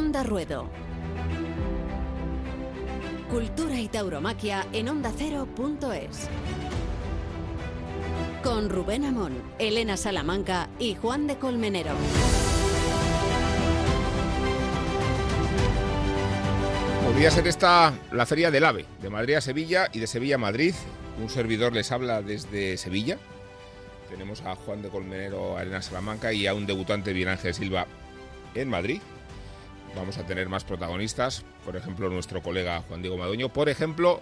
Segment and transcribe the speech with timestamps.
[0.00, 0.66] Onda Ruedo.
[3.28, 6.26] Cultura y tauromaquia en ondacero.es.
[8.42, 11.92] Con Rubén Amón, Elena Salamanca y Juan de Colmenero.
[17.04, 20.38] Podría ser esta la feria del AVE, de Madrid a Sevilla y de Sevilla a
[20.38, 20.74] Madrid.
[21.20, 23.18] Un servidor les habla desde Sevilla.
[24.08, 27.86] Tenemos a Juan de Colmenero, a Elena Salamanca y a un debutante, Bien Ángel Silva,
[28.54, 29.02] en Madrid.
[29.94, 34.20] Vamos a tener más protagonistas, por ejemplo, nuestro colega Juan Diego Madueño, por ejemplo,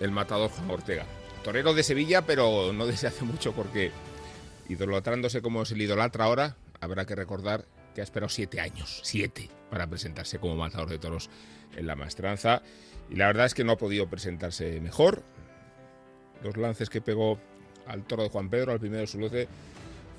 [0.00, 1.06] el matador Juan Ortega.
[1.44, 3.92] Torero de Sevilla, pero no desde hace mucho, porque
[4.68, 9.48] idolatrándose como se le idolatra ahora, habrá que recordar que ha esperado siete años, siete,
[9.70, 11.30] para presentarse como matador de toros
[11.76, 12.62] en la maestranza.
[13.08, 15.22] Y la verdad es que no ha podido presentarse mejor.
[16.42, 17.38] Los lances que pegó
[17.86, 19.48] al toro de Juan Pedro, al primero de su luce,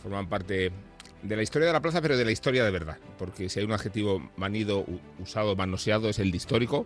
[0.02, 0.72] forman parte
[1.24, 2.98] de la historia de la plaza, pero de la historia de verdad.
[3.18, 4.86] Porque si hay un adjetivo manido,
[5.20, 6.86] usado, manoseado, es el de histórico.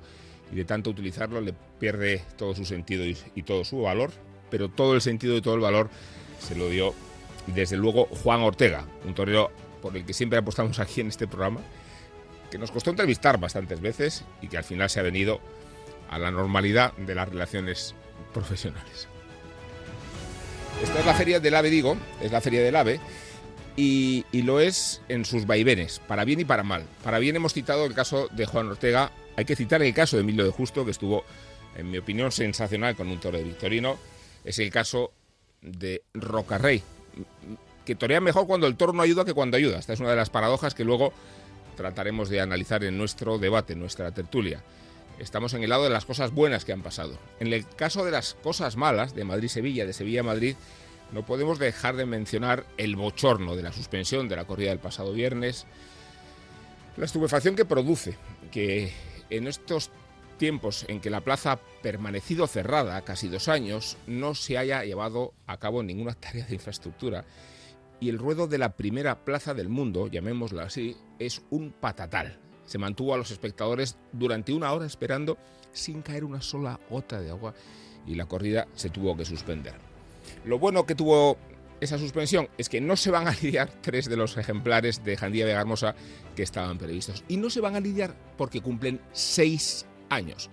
[0.51, 4.11] Y de tanto utilizarlo le pierde todo su sentido y, y todo su valor.
[4.49, 5.89] Pero todo el sentido y todo el valor
[6.39, 6.93] se lo dio,
[7.47, 11.61] desde luego, Juan Ortega, un torero por el que siempre apostamos aquí en este programa,
[12.49, 15.39] que nos costó entrevistar bastantes veces y que al final se ha venido
[16.09, 17.95] a la normalidad de las relaciones
[18.33, 19.07] profesionales.
[20.83, 22.99] Esta es la feria del AVE, digo, es la feria del AVE,
[23.75, 26.85] y, lo es en sus vaivenes, para bien y para mal.
[27.03, 30.23] Para bien hemos citado el caso de Juan Ortega, hay que citar el caso de
[30.23, 31.23] Emilio de Justo, que estuvo,
[31.75, 33.97] en mi opinión, sensacional con un toro de Victorino.
[34.43, 35.11] Es el caso
[35.61, 36.83] de Rocarrey,
[37.85, 39.79] que torea mejor cuando el toro no ayuda que cuando ayuda.
[39.79, 41.13] Esta es una de las paradojas que luego
[41.75, 44.63] trataremos de analizar en nuestro debate, en nuestra tertulia.
[45.19, 47.17] Estamos en el lado de las cosas buenas que han pasado.
[47.39, 50.55] En el caso de las cosas malas, de Madrid-Sevilla, de Sevilla-Madrid,
[51.11, 55.13] no podemos dejar de mencionar el bochorno de la suspensión de la corrida del pasado
[55.13, 55.65] viernes,
[56.97, 58.17] la estupefacción que produce
[58.51, 58.91] que
[59.29, 59.91] en estos
[60.37, 65.33] tiempos en que la plaza ha permanecido cerrada casi dos años, no se haya llevado
[65.45, 67.25] a cabo ninguna tarea de infraestructura
[67.99, 72.39] y el ruedo de la primera plaza del mundo, llamémoslo así, es un patatal.
[72.65, 75.37] Se mantuvo a los espectadores durante una hora esperando
[75.71, 77.53] sin caer una sola gota de agua
[78.07, 79.90] y la corrida se tuvo que suspender.
[80.45, 81.37] Lo bueno que tuvo
[81.81, 85.45] esa suspensión es que no se van a lidiar tres de los ejemplares de Jandía
[85.45, 85.95] de Garmosa
[86.35, 87.23] que estaban previstos.
[87.27, 90.49] Y no se van a lidiar porque cumplen seis años.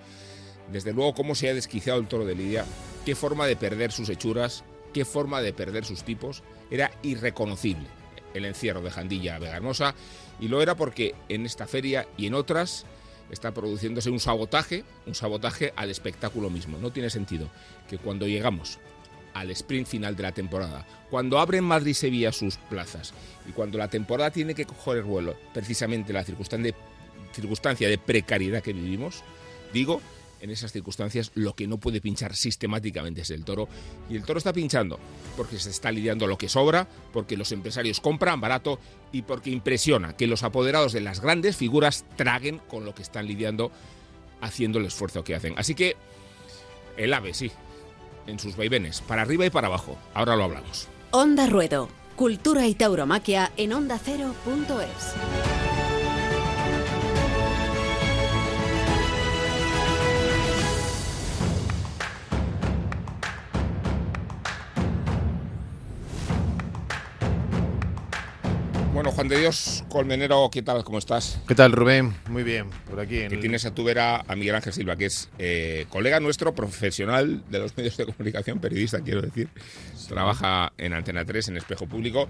[0.72, 2.64] Desde luego, cómo se ha desquiciado el toro de Lidia,
[3.04, 6.42] qué forma de perder sus hechuras, qué forma de perder sus tipos.
[6.70, 7.86] Era irreconocible
[8.34, 9.94] el encierro de Jandilla de Garmosa
[10.40, 12.84] y lo era porque en esta feria y en otras
[13.30, 16.78] está produciéndose un sabotaje, un sabotaje al espectáculo mismo.
[16.78, 17.48] No tiene sentido
[17.88, 18.78] que cuando llegamos
[19.40, 23.12] al sprint final de la temporada, cuando abren Madrid Sevilla sus plazas
[23.48, 26.74] y cuando la temporada tiene que coger el vuelo, precisamente la circunstancia,
[27.32, 29.22] circunstancia de precariedad que vivimos,
[29.72, 30.00] digo,
[30.40, 33.68] en esas circunstancias lo que no puede pinchar sistemáticamente es el toro.
[34.08, 34.98] Y el toro está pinchando
[35.36, 38.78] porque se está lidiando lo que sobra, porque los empresarios compran barato
[39.12, 43.26] y porque impresiona que los apoderados de las grandes figuras traguen con lo que están
[43.26, 43.72] lidiando
[44.40, 45.54] haciendo el esfuerzo que hacen.
[45.56, 45.96] Así que
[46.96, 47.50] el ave, sí,
[48.28, 49.98] en sus vaivenes, para arriba y para abajo.
[50.14, 50.88] Ahora lo hablamos.
[51.10, 55.77] Onda Ruedo, Cultura y Tauromaquia en ondacero.es.
[69.08, 70.84] Bueno, Juan de Dios Colmenero, ¿qué tal?
[70.84, 71.40] ¿Cómo estás?
[71.48, 72.14] ¿Qué tal, Rubén?
[72.28, 73.20] Muy bien, por aquí.
[73.20, 76.54] En que tienes a tu vera a Miguel Ángel Silva, que es eh, colega nuestro,
[76.54, 79.48] profesional de los medios de comunicación, periodista, quiero decir.
[79.96, 80.08] Sí.
[80.08, 82.28] Trabaja en Antena 3, en Espejo Público.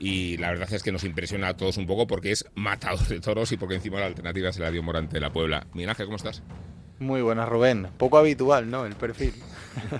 [0.00, 3.20] Y la verdad es que nos impresiona a todos un poco porque es matador de
[3.20, 5.68] toros y porque encima la alternativa se la dio Morante de la Puebla.
[5.72, 6.42] Miguel Ángel, ¿cómo estás?
[6.98, 7.86] Muy buenas, Rubén.
[7.96, 8.86] Poco habitual, ¿no?
[8.86, 9.34] El perfil.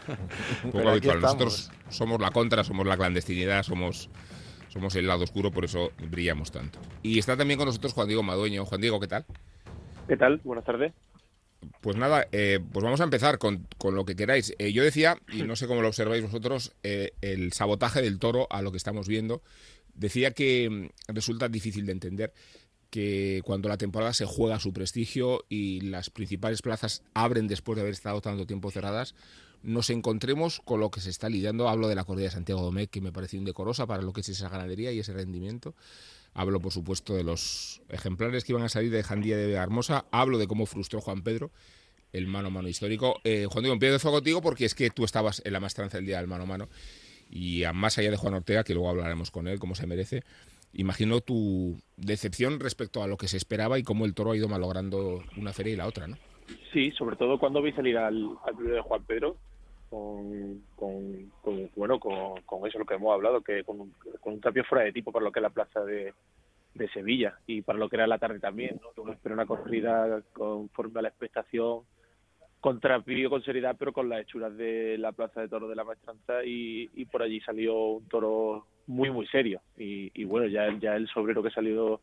[0.73, 1.21] Poco habitual.
[1.21, 4.11] Nosotros somos la contra, somos la clandestinidad, somos
[4.73, 6.79] somos el lado oscuro, por eso brillamos tanto.
[7.03, 8.65] Y está también con nosotros Juan Diego Madueño.
[8.65, 9.27] Juan Diego, ¿qué tal?
[10.09, 10.41] ¿Qué tal?
[10.45, 10.93] Buenas tardes.
[11.81, 14.55] Pues nada, eh, pues vamos a empezar con, con lo que queráis.
[14.59, 18.47] Eh, yo decía, y no sé cómo lo observáis vosotros, eh, el sabotaje del toro
[18.51, 19.43] a lo que estamos viendo.
[19.95, 22.33] Decía que resulta difícil de entender
[22.89, 27.83] que cuando la temporada se juega su prestigio y las principales plazas abren después de
[27.83, 29.15] haber estado tanto tiempo cerradas,
[29.63, 31.69] nos encontremos con lo que se está lidiando.
[31.69, 34.29] Hablo de la corrida de Santiago Domecq, que me pareció indecorosa para lo que es
[34.29, 35.75] esa ganadería y ese rendimiento.
[36.35, 40.07] Hablo, por supuesto, de los ejemplares que iban a salir de Jandía de Hermosa.
[40.11, 41.51] Hablo de cómo frustró Juan Pedro
[42.13, 43.21] el mano a mano histórico.
[43.25, 46.19] Eh, Juan Diego, empiezo contigo porque es que tú estabas en la maestranza el día
[46.19, 46.69] del mano a mano.
[47.31, 50.23] Y más allá de Juan Ortega, que luego hablaremos con él, como se merece,
[50.75, 54.49] imagino tu decepción respecto a lo que se esperaba y cómo el toro ha ido
[54.49, 56.19] malogrando una feria y la otra, ¿no?
[56.73, 59.37] Sí, sobre todo cuando vi salir al, al de Juan Pedro,
[59.93, 64.33] con, con, con bueno, con, con, eso lo que hemos hablado, que con, un, con
[64.33, 66.15] un tapio fuera de tipo para lo que es la plaza de,
[66.95, 69.15] Sevilla y para lo que era la tarde también, ¿no?
[69.23, 71.81] Pero una corrida conforme a la expectación,
[72.59, 75.85] con trapillo, con seriedad, pero con las hechuras de la plaza de toro de la
[75.85, 79.61] maestranza y, y por allí salió un toro muy, muy serio.
[79.77, 82.01] Y, y bueno, ya, ya el sobrero que salió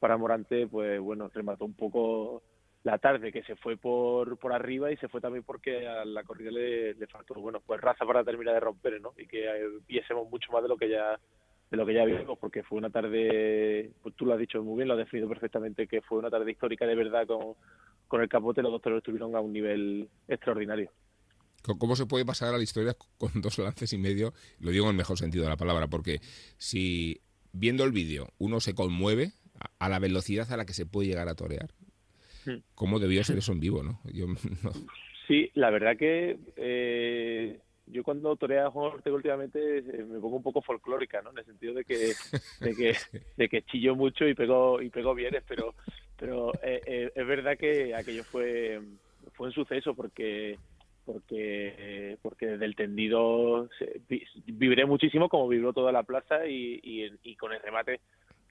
[0.00, 2.42] para Morante, pues bueno, remató un poco
[2.84, 6.24] la tarde, que se fue por, por arriba y se fue también porque a la
[6.24, 9.12] corrida le, faltó, bueno, pues raza para terminar de romper, ¿no?
[9.16, 9.46] Y que
[9.86, 11.18] viésemos mucho más de lo que ya
[11.70, 14.76] de lo que ya vimos, porque fue una tarde, pues tú lo has dicho muy
[14.76, 17.54] bien, lo has definido perfectamente, que fue una tarde histórica de verdad con,
[18.08, 20.90] con el capote, los dos toros estuvieron a un nivel extraordinario.
[21.62, 24.34] ¿Cómo se puede pasar a la historia con dos lances y medio?
[24.58, 26.20] Lo digo en el mejor sentido de la palabra, porque
[26.58, 29.32] si viendo el vídeo uno se conmueve
[29.78, 31.72] a la velocidad a la que se puede llegar a torear,
[32.74, 33.82] ¿cómo debió ser eso en vivo?
[33.82, 34.00] ¿no?
[34.12, 34.26] Yo,
[34.62, 34.72] no.
[35.26, 40.36] Sí, la verdad que eh, yo cuando toreo a Juan Ortega últimamente eh, me pongo
[40.36, 41.30] un poco folclórica, ¿no?
[41.30, 42.12] En el sentido de que
[42.60, 42.96] de que,
[43.36, 45.74] de que chillo mucho y pego y pego bienes, pero
[46.18, 48.80] pero eh, eh, es verdad que aquello fue
[49.32, 50.58] fue un suceso porque
[51.04, 53.68] porque porque desde el tendido
[54.46, 58.00] vibré muchísimo como vibró toda la plaza y, y, y con el remate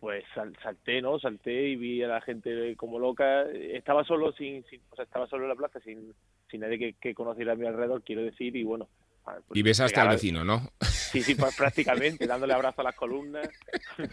[0.01, 1.19] pues sal, salté, ¿no?
[1.19, 3.43] Salté y vi a la gente como loca.
[3.51, 6.13] Estaba solo sin, sin o sea, estaba solo en la plaza sin,
[6.49, 8.89] sin nadie que, que conociera a mi alrededor, quiero decir, y bueno,
[9.23, 10.71] pues y ves hasta el vecino, ¿no?
[10.81, 13.47] Sí, sí, pues prácticamente, dándole abrazo a las columnas.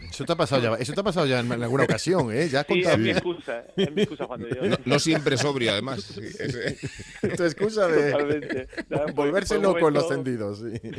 [0.09, 2.47] Eso te ha pasado ya, eso te ha pasado ya en alguna ocasión, ¿eh?
[2.47, 4.69] Ya has sí, es mi excusa, es mi excusa, Juan de Dios.
[4.69, 6.03] No, no siempre sobrio, además.
[6.03, 10.89] Sí, es, tu excusa de no, volverse fue, loco momento, en los tendidos, sí.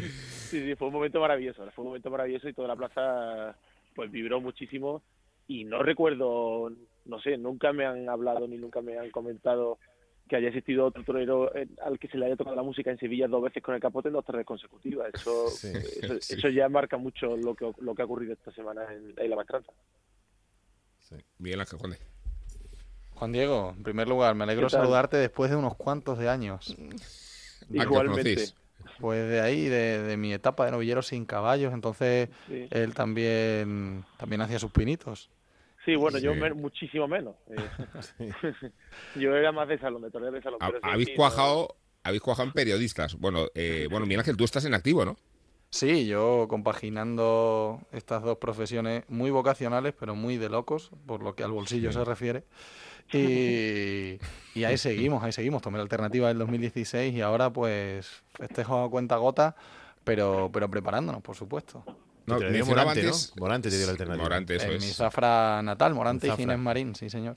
[0.48, 3.56] Sí, sí, fue un momento maravilloso, fue un momento maravilloso y toda la plaza
[3.94, 5.02] pues vibró muchísimo
[5.46, 6.70] y no recuerdo,
[7.04, 9.78] no sé, nunca me han hablado ni nunca me han comentado
[10.28, 11.50] que haya existido otro torero
[11.82, 14.08] al que se le haya tocado la música en Sevilla dos veces con el capote
[14.08, 15.10] en dos tardes consecutivas.
[15.12, 15.72] Eso, sí,
[16.02, 16.34] eso, sí.
[16.34, 19.36] eso, ya marca mucho lo que, lo que ha ocurrido esta semana en, en la
[19.36, 19.72] maestranza.
[21.00, 21.16] Sí.
[21.38, 21.98] Miguel Ángel Conde.
[23.14, 26.76] Juan Diego, en primer lugar, me alegro saludarte después de unos cuantos de años.
[27.68, 28.46] Igualmente.
[29.00, 32.68] Pues de ahí, de, de, mi etapa de novillero sin caballos, entonces sí.
[32.70, 35.30] él también, también hacía sus pinitos.
[35.84, 36.24] Sí, bueno, sí.
[36.24, 37.36] yo me, muchísimo menos.
[38.18, 38.28] sí.
[39.20, 40.58] yo era más de salón, de torneo de salón.
[40.60, 41.76] Pero habéis, sí, cuajado, no...
[42.04, 43.16] habéis cuajado en periodistas.
[43.16, 45.16] Bueno, eh, bueno, Miguel Ángel, tú estás en activo, ¿no?
[45.70, 51.44] Sí, yo compaginando estas dos profesiones muy vocacionales, pero muy de locos, por lo que
[51.44, 52.44] al bolsillo se refiere.
[53.12, 54.18] Y,
[54.54, 55.62] y, ahí seguimos, ahí seguimos.
[55.62, 59.56] Tomé la alternativa del 2016 y ahora pues festejo a cuenta gota,
[60.04, 61.84] pero, pero preparándonos, por supuesto.
[62.26, 63.40] No, te dio Morante, antes, ¿no?
[63.40, 64.24] Morante te dio la alternativa.
[64.24, 64.84] Morante, eso en es.
[64.84, 67.36] mi zafra natal, Morante y Ginés Marín, sí señor.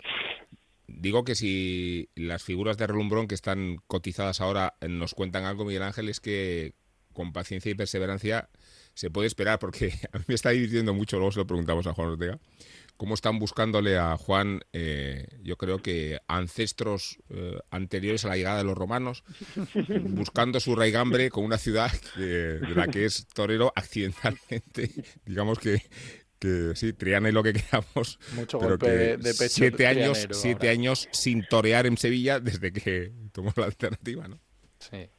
[0.88, 5.84] Digo que si las figuras de relumbrón que están cotizadas ahora nos cuentan algo, Miguel
[5.84, 6.76] Ángel, es que
[7.14, 8.50] con paciencia y perseverancia
[8.94, 11.94] se puede esperar, porque a mí me está divirtiendo mucho, luego se lo preguntamos a
[11.94, 12.40] Juan Ortega,
[12.98, 18.58] cómo están buscándole a Juan, eh, yo creo que ancestros eh, anteriores a la llegada
[18.58, 19.24] de los romanos,
[20.10, 24.92] buscando su raigambre con una ciudad de, de la que es torero accidentalmente,
[25.26, 25.82] digamos que,
[26.40, 28.20] que sí, Triana y lo que queramos.
[28.36, 32.40] Mucho pero golpe que de, de pecho siete años, siete años sin torear en Sevilla
[32.40, 34.40] desde que tomó la alternativa, ¿no?
[34.80, 35.10] Sí.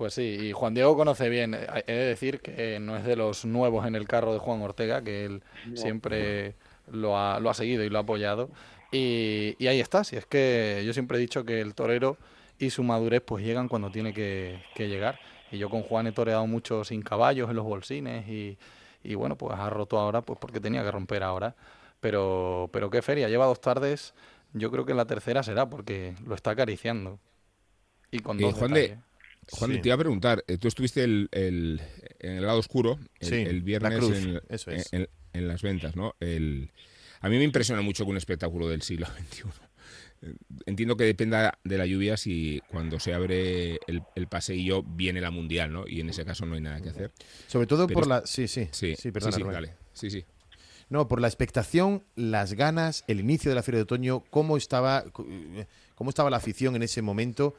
[0.00, 1.54] Pues sí, y Juan Diego conoce bien.
[1.54, 5.02] He de decir que no es de los nuevos en el carro de Juan Ortega,
[5.02, 5.76] que él no.
[5.76, 6.56] siempre
[6.92, 8.50] lo ha, lo ha seguido y lo ha apoyado.
[8.92, 12.16] Y, y, ahí está, si es que yo siempre he dicho que el torero
[12.58, 15.18] y su madurez pues llegan cuando tiene que, que llegar.
[15.52, 18.58] Y yo con Juan he toreado mucho sin caballos en los bolsines y,
[19.02, 21.56] y bueno, pues ha roto ahora pues porque tenía que romper ahora.
[22.00, 24.14] Pero, pero qué feria, lleva dos tardes,
[24.52, 27.18] yo creo que la tercera será porque lo está acariciando.
[28.10, 28.98] Y con dos eh, Juan de,
[29.50, 29.80] Juan, sí.
[29.80, 31.80] te iba a preguntar, tú estuviste el, el,
[32.18, 34.92] en el lado oscuro el, sí, el viernes cruz, en, eso es.
[34.92, 36.14] en, en, las ventas, ¿no?
[36.20, 36.70] El,
[37.20, 39.42] a mí me impresiona mucho que un espectáculo del siglo XXI.
[40.66, 45.30] Entiendo que dependa de la lluvia si cuando se abre el, el, paseillo viene la
[45.30, 45.84] mundial, ¿no?
[45.86, 47.12] Y en ese caso no hay nada que hacer.
[47.46, 48.26] Sobre todo Pero por la...
[48.26, 48.68] Sí, sí.
[48.70, 49.74] Sí, sí, perdona, sí, sí dale.
[49.94, 50.24] Sí, sí.
[50.90, 55.04] No, por la expectación, las ganas, el inicio de la Feria de Otoño, cómo estaba,
[55.94, 57.54] cómo estaba la afición en ese momento.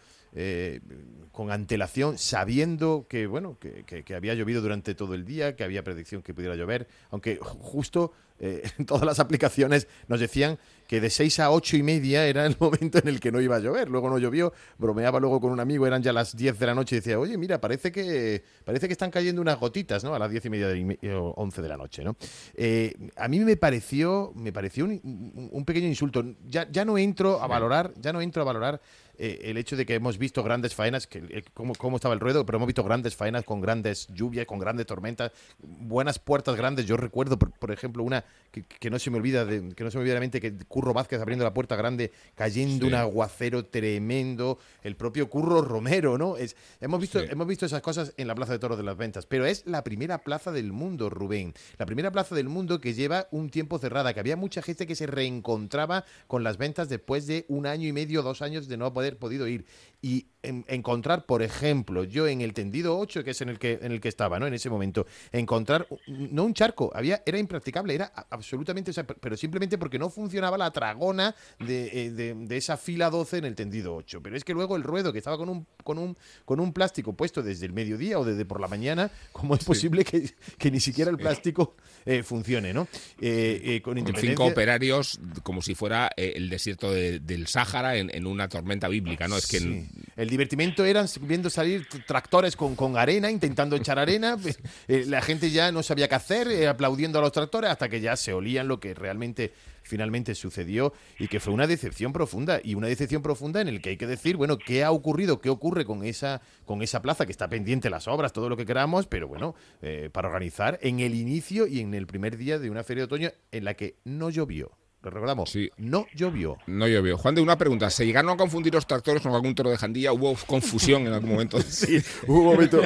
[1.31, 5.83] Con antelación, sabiendo que, bueno, que, que, había llovido durante todo el día, que había
[5.83, 10.57] predicción que pudiera llover, aunque justo eh, todas las aplicaciones nos decían
[10.87, 13.55] que de 6 a 8 y media era el momento en el que no iba
[13.55, 13.87] a llover.
[13.87, 16.95] Luego no llovió, bromeaba luego con un amigo, eran ya las 10 de la noche
[16.95, 20.13] y decía, oye, mira, parece que, parece que están cayendo unas gotitas, ¿no?
[20.15, 22.17] A las 10 y media, de, 11 de la noche, ¿no?
[22.55, 26.25] Eh, a mí me pareció, me pareció un, un pequeño insulto.
[26.47, 28.81] Ya, ya no entro a valorar, ya no entro a valorar
[29.23, 32.19] eh, el hecho de que hemos visto grandes faenas, que, eh, cómo, cómo, estaba el
[32.19, 36.87] ruedo, pero hemos visto grandes faenas con grandes lluvias, con grandes tormentas, buenas puertas grandes.
[36.87, 40.01] Yo recuerdo, por, ejemplo, una que, no se me olvida, de, que no se me
[40.01, 44.97] olvida la mente, que Curro Vázquez abriendo la puerta grande, cayendo un aguacero tremendo, el
[44.97, 46.35] propio Curro Romero, ¿no?
[46.35, 49.25] Es, hemos, visto, hemos visto esas cosas en la Plaza de Toros de las Ventas,
[49.25, 51.53] pero es la primera plaza del mundo, Rubén.
[51.77, 54.95] La primera plaza del mundo que lleva un tiempo cerrada, que había mucha gente que
[54.95, 58.93] se reencontraba con las ventas después de un año y medio, dos años de no
[58.93, 59.65] poder podido ir
[60.01, 63.91] y encontrar, por ejemplo, yo en el tendido 8, que es en el que, en
[63.91, 64.47] el que estaba, ¿no?
[64.47, 69.99] En ese momento, encontrar, no un charco, había, era impracticable, era absolutamente, pero simplemente porque
[69.99, 74.21] no funcionaba la tragona eh, de, de, esa fila 12 en el tendido 8.
[74.23, 77.13] Pero es que luego el ruedo, que estaba con un, con un, con un plástico
[77.13, 80.79] puesto desde el mediodía o desde por la mañana, ¿cómo es posible que, que, ni
[80.79, 82.87] siquiera el plástico eh, funcione, ¿no?
[83.19, 88.87] Eh, con, cinco operarios, como si fuera el desierto del Sáhara en, en, una tormenta
[88.87, 89.37] bíblica, ¿no?
[89.37, 94.37] Es que el divertimento era viendo salir tractores con, con arena, intentando echar arena.
[94.87, 98.01] Eh, la gente ya no sabía qué hacer, eh, aplaudiendo a los tractores, hasta que
[98.01, 102.75] ya se olían lo que realmente finalmente sucedió y que fue una decepción profunda y
[102.75, 105.39] una decepción profunda en el que hay que decir, bueno, ¿qué ha ocurrido?
[105.39, 108.65] ¿Qué ocurre con esa con esa plaza que está pendiente las obras, todo lo que
[108.65, 112.69] queramos, pero bueno, eh, para organizar en el inicio y en el primer día de
[112.69, 114.71] una feria de otoño en la que no llovió
[115.03, 115.49] lo recordamos.
[115.49, 115.71] Sí.
[115.77, 116.57] No llovió.
[116.67, 117.17] No llovió.
[117.17, 117.89] Juan, de una pregunta.
[117.89, 120.13] ¿Se llegaron a confundir los tractores con algún toro de jandía?
[120.13, 121.59] ¿Hubo confusión en algún momento?
[121.67, 122.81] sí, hubo un momento.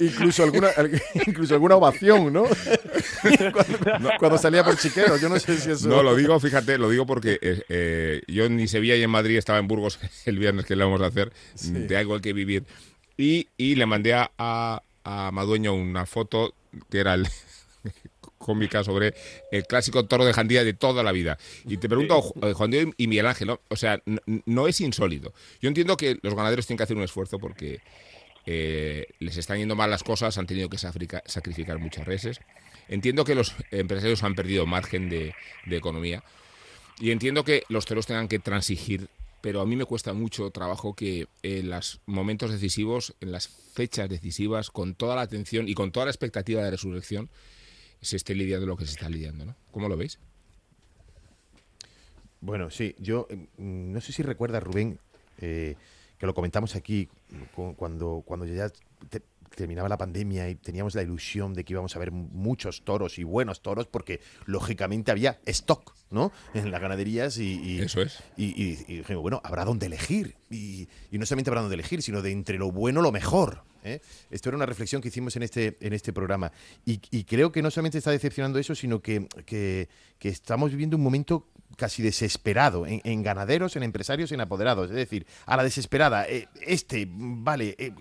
[0.00, 0.70] Incluso alguna,
[1.26, 2.44] incluso alguna ovación, ¿no?
[4.18, 5.18] cuando, salía por chiquero.
[5.18, 5.86] Yo no sé si eso.
[5.86, 9.36] No, lo digo, fíjate, lo digo porque eh, eh, yo ni Sevilla y en Madrid
[9.36, 11.30] estaba en Burgos el viernes que le vamos a hacer.
[11.62, 12.64] De algo que vivir.
[13.18, 16.54] Y, y le mandé a, a Madueño una foto
[16.90, 17.28] que era el
[18.44, 19.14] cómica sobre
[19.50, 21.38] el clásico toro de Jandía de toda la vida.
[21.64, 24.02] Y te pregunto, eh, Juan Diego y Miguel Ángel, o sea,
[24.44, 25.32] no, es insólito.
[25.62, 27.80] Yo entiendo que los ganaderos tienen que hacer un esfuerzo porque
[28.44, 32.40] eh, les están yendo mal las cosas, han tenido que sacrificar muchas reses.
[32.88, 35.34] Entiendo que los empresarios han perdido margen de,
[35.70, 36.22] economía.
[37.00, 39.08] Y entiendo que los toros tengan que transigir
[39.40, 44.08] pero a mí me cuesta mucho trabajo que en los momentos decisivos, en las fechas
[44.08, 47.28] decisivas, con toda la atención y con toda la expectativa de resurrección,
[48.04, 49.56] se esté lidiando lo que se está lidiando, ¿no?
[49.72, 50.18] ¿Cómo lo veis?
[52.40, 54.98] Bueno, sí, yo mm, no sé si recuerda Rubén,
[55.38, 55.76] eh,
[56.18, 57.08] que lo comentamos aquí
[57.76, 58.70] cuando, cuando ya
[59.54, 63.24] terminaba la pandemia y teníamos la ilusión de que íbamos a ver muchos toros y
[63.24, 66.32] buenos toros porque lógicamente había stock, ¿no?
[66.54, 68.22] En las ganaderías y, eso es.
[68.36, 72.58] Y, dijimos, bueno, habrá donde elegir y, no solamente habrá donde elegir, sino de entre
[72.58, 73.62] lo bueno lo mejor.
[73.84, 74.00] ¿Eh?
[74.30, 76.52] Esto era una reflexión que hicimos en este en este programa
[76.84, 79.88] y, creo que no solamente está decepcionando eso, sino que, que,
[80.18, 84.90] que estamos viviendo un momento casi desesperado en, ganaderos, en empresarios, en apoderados.
[84.90, 87.92] Es decir, a la desesperada, eh, este, vale, eh,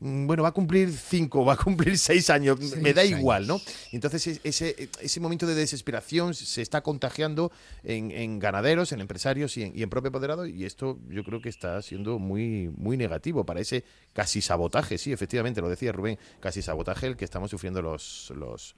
[0.00, 3.60] mm, bueno, va a cumplir cinco, va a cumplir seis años, me da igual, ¿no?
[3.92, 9.90] Entonces ese, ese momento de desesperación se está contagiando en, ganaderos, en empresarios y en,
[9.90, 14.40] propio apoderado y esto yo creo que está siendo muy, muy negativo para ese casi
[14.40, 18.32] sabotaje, sí, efectivamente, lo decía Rubén, casi sabotaje el que estamos sufriendo los...
[18.36, 18.74] los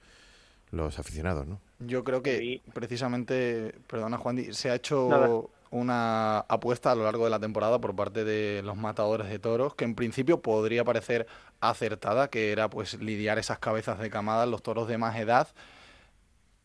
[0.71, 1.59] los aficionados, ¿no?
[1.79, 7.29] Yo creo que precisamente, perdona Juan, se ha hecho una apuesta a lo largo de
[7.29, 11.27] la temporada por parte de los matadores de toros, que en principio podría parecer
[11.59, 15.47] acertada, que era pues lidiar esas cabezas de camada, los toros de más edad,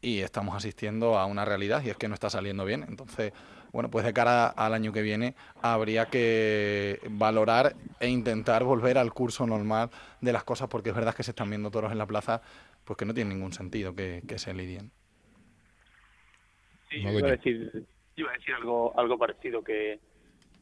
[0.00, 2.84] y estamos asistiendo a una realidad y es que no está saliendo bien.
[2.88, 3.32] Entonces,
[3.72, 9.12] bueno, pues de cara al año que viene habría que valorar e intentar volver al
[9.12, 12.06] curso normal de las cosas, porque es verdad que se están viendo toros en la
[12.06, 12.42] plaza
[12.84, 14.90] pues que no tiene ningún sentido que, se lidien.
[16.88, 17.86] Sí, iba a decir,
[18.16, 20.00] iba a decir algo, algo parecido, que,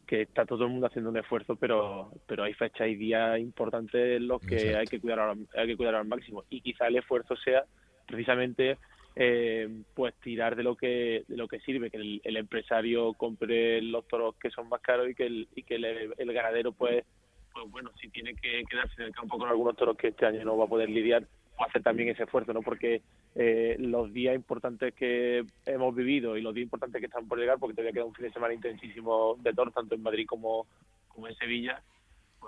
[0.06, 4.18] que está todo el mundo haciendo un esfuerzo, pero pero hay fechas y días importantes
[4.18, 6.44] en los que hay que cuidar al, hay que cuidar al máximo.
[6.50, 7.64] Y quizá el esfuerzo sea
[8.06, 8.76] precisamente
[9.20, 14.06] eh, pues tirar de lo que de lo que sirve que el, empresario compre los
[14.06, 17.04] toros que son más caros y que el, y que el, ganadero pues
[17.52, 20.44] pues bueno si tiene que quedarse en el campo con algunos toros que este año
[20.44, 21.26] no va a poder lidiar
[21.64, 22.62] hacer también ese esfuerzo, ¿no?
[22.62, 23.02] Porque
[23.34, 27.58] eh, los días importantes que hemos vivido y los días importantes que están por llegar,
[27.58, 30.68] porque todavía queda un fin de semana intensísimo de toros, tanto en Madrid como,
[31.08, 31.82] como en Sevilla,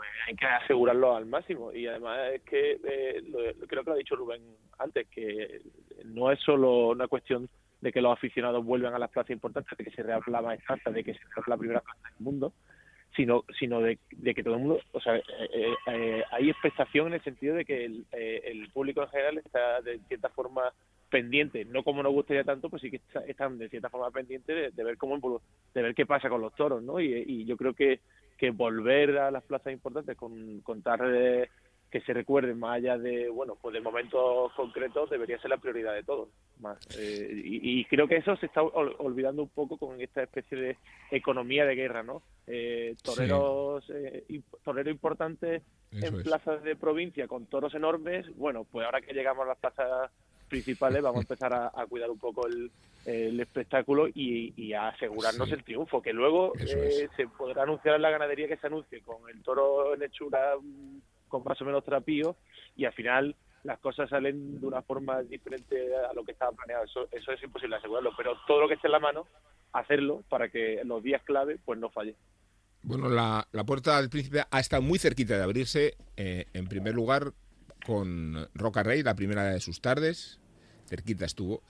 [0.00, 1.74] pues hay que asegurarlo al máximo.
[1.74, 3.22] Y además es que, eh,
[3.68, 4.40] creo que lo ha dicho Rubén
[4.78, 5.60] antes, que
[6.06, 7.50] no es solo una cuestión
[7.82, 10.58] de que los aficionados vuelvan a las plazas importantes, de que se reabra la más
[10.58, 12.54] de que se reabra la primera plaza del mundo,
[13.14, 13.98] sino sino de,
[14.34, 17.84] que todo el mundo, o sea, eh, eh, hay expectación en el sentido de que
[17.84, 20.72] el, el público en general está de cierta forma
[21.10, 24.84] pendientes, no como nos gustaría tanto, pues sí que están de cierta forma pendientes de,
[24.84, 25.42] ver cómo
[25.74, 27.00] de ver qué pasa con los toros, ¿no?
[27.00, 28.00] Y, yo creo que,
[28.38, 31.00] que volver a las plazas importantes con contar
[31.90, 35.92] que se recuerden más allá de bueno pues de momentos concretos debería ser la prioridad
[35.92, 36.28] de todos
[36.60, 40.76] más eh, y, creo que eso se está olvidando un poco con esta especie de
[41.10, 44.24] economía de guerra no eh, toreros eh,
[44.62, 49.48] toreros importantes en plazas de provincia con toros enormes bueno pues ahora que llegamos a
[49.48, 50.10] las plazas
[50.50, 52.70] principales, vamos a empezar a, cuidar un poco el,
[53.40, 58.48] espectáculo y, a asegurarnos el triunfo, que luego eh, se podrá anunciar en la ganadería
[58.48, 62.36] que se anuncie con el toro en hechura mm, con más o menos trapío
[62.76, 66.84] y al final las cosas salen de una forma diferente a lo que estaba planeado.
[66.84, 69.26] Eso, eso es imposible asegurarlo, pero todo lo que esté en la mano,
[69.72, 72.16] hacerlo para que los días clave pues no falle.
[72.82, 75.96] Bueno, la, la puerta del príncipe ha estado muy cerquita de abrirse.
[76.16, 77.32] Eh, en primer lugar,
[77.84, 80.39] con Roca Rey, la primera de sus tardes,
[80.90, 81.62] cerquita estuvo.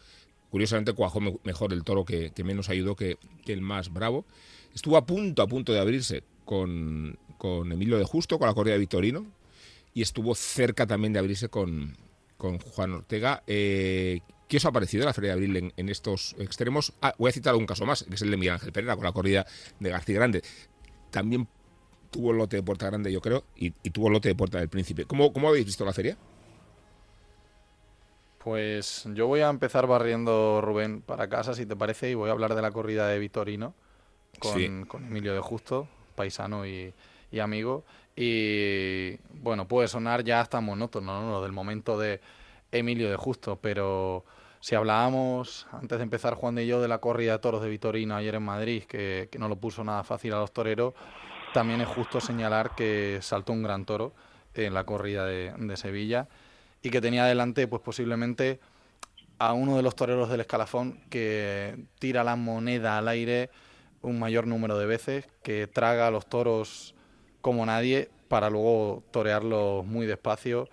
[0.50, 4.24] Curiosamente cuajó mejor el toro que, menos ayudó que, el más bravo.
[4.74, 7.16] Estuvo a punto, a punto de abrirse con,
[7.70, 9.26] Emilio de Justo, con la corrida de Victorino,
[9.94, 11.96] y estuvo cerca también de abrirse con,
[12.38, 13.44] Juan Ortega.
[13.46, 16.92] Eh, ¿Qué os ha parecido la Feria de Abril en, estos extremos?
[17.00, 19.04] Ah, voy a citar un caso más, que es el de Miguel Ángel Pereira, con
[19.04, 19.46] la corrida
[19.78, 20.42] de García Grande.
[21.12, 21.46] También
[22.10, 24.68] tuvo el lote de Puerta Grande, yo creo, y, tuvo el lote de Puerta del
[24.68, 25.04] Príncipe.
[25.04, 26.16] ¿Cómo, ¿Cómo habéis visto la feria?
[28.42, 32.32] Pues yo voy a empezar barriendo, Rubén, para casa, si te parece, y voy a
[32.32, 33.74] hablar de la corrida de Vitorino
[34.38, 36.94] con, con Emilio de Justo, paisano y,
[37.38, 37.84] amigo.
[38.16, 41.30] Y bueno, puede sonar ya hasta monótono, ¿no?
[41.32, 42.22] Lo del momento de
[42.72, 44.24] Emilio de Justo, pero
[44.60, 48.16] si hablábamos antes de empezar Juan y yo de la corrida de toros de Vitorino
[48.16, 50.94] ayer en Madrid, que, no lo puso nada fácil a los toreros,
[51.52, 54.14] también es justo señalar que saltó un gran toro
[54.54, 56.26] en la corrida de, de Sevilla
[56.82, 58.60] y que tenía delante pues posiblemente
[59.38, 63.50] a uno de los toreros del escalafón que tira la moneda al aire
[64.02, 66.94] un mayor número de veces, que traga a los toros
[67.40, 70.68] como nadie para luego torearlos muy despacio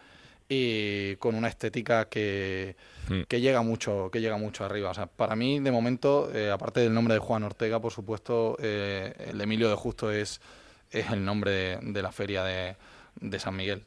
[0.49, 2.75] y con una estética que,
[3.09, 3.21] hmm.
[3.27, 4.91] que llega mucho que llega mucho arriba.
[4.91, 8.55] O sea, para mí, de momento, eh, aparte del nombre de Juan Ortega, por supuesto,
[8.59, 10.39] eh, el Emilio de Justo es,
[10.91, 12.77] es el nombre de, la feria de,
[13.19, 13.83] de San Miguel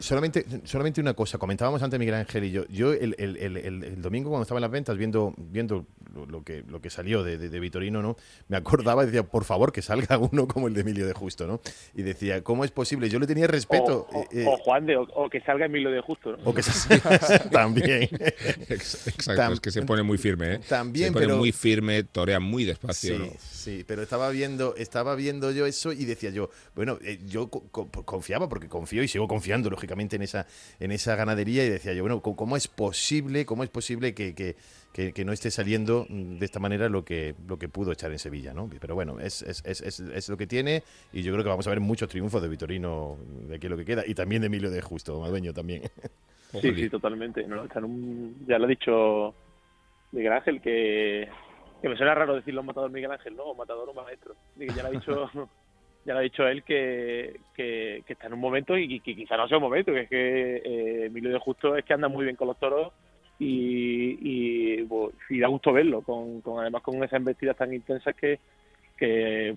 [0.00, 4.30] solamente, solamente una cosa, comentábamos antes Miguel Ángel y yo, yo el, el, el, domingo
[4.30, 8.02] cuando estaba en las ventas viendo, viendo lo, que, lo que salió de, de, Vitorino,
[8.02, 8.16] ¿no?
[8.48, 11.46] Me acordaba y decía, por favor, que salga uno como el de Emilio de Justo,
[11.46, 11.60] ¿no?
[11.94, 13.08] Y decía, ¿cómo es posible?
[13.08, 14.06] Yo le tenía respeto.
[14.12, 16.62] O, eh, eh, Juan de, o, que salga Emilio de Justo, O que
[17.50, 18.08] también.
[18.68, 20.60] Exacto, es que se pone muy firme, ¿eh?
[20.68, 23.16] También, se pone muy firme, torea muy despacio.
[23.16, 27.48] Sí, sí, pero estaba viendo, estaba viendo yo eso y decía yo, bueno, eh, yo
[27.50, 30.46] confiaba porque confío y sigo confiando, lógicamente, en esa,
[30.80, 34.56] en esa ganadería y decía yo, bueno, ¿cómo es posible, cómo es posible que, que
[34.96, 38.54] que, no esté saliendo de esta manera lo que, lo que pudo echar en Sevilla,
[38.54, 38.70] ¿no?
[38.80, 40.82] Pero bueno, es, es, es, es, lo que tiene
[41.12, 43.84] y yo creo que vamos a ver muchos triunfos de Vitorino de aquí lo que
[43.84, 45.82] queda y también de Emilio de Justo, Madueño también.
[46.62, 47.44] Sí, sí, totalmente.
[48.46, 49.34] ya lo ha dicho
[50.12, 51.28] Miguel Ángel que,
[51.82, 53.42] que me suena raro decirlo matador Miguel Ángel, ¿no?
[53.42, 54.34] O matador o maestro.
[54.56, 55.30] ya lo ha dicho
[56.06, 59.48] ya lo ha dicho él que, que, está en un momento y que quizá no
[59.48, 62.36] sea un momento, que es que eh, Emilio de Justo es que anda muy bien
[62.36, 62.92] con los toros
[63.38, 68.38] y, y, da gusto verlo, con, con, además con esas embestidas tan intensas que,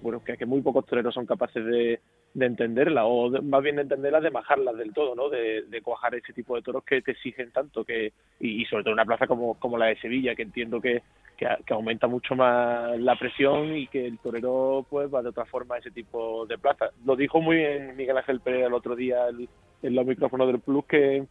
[0.02, 2.02] bueno que, muy pocos toreros son capaces de,
[2.34, 6.14] de entenderla o más bien de entenderlas de bajarlas del todo no de, de cuajar
[6.16, 9.54] ese tipo de toros que te exigen tanto que y, sobre todo una plaza como,
[9.56, 11.02] como la de Sevilla que entiendo que,
[11.38, 15.76] que, aumenta mucho más la presión y que el torero pues va de otra forma
[15.76, 16.90] a ese tipo de plaza.
[17.06, 20.86] Lo dijo muy bien Miguel Ángel Pérez el otro día en los micrófonos del Plus
[20.86, 21.26] que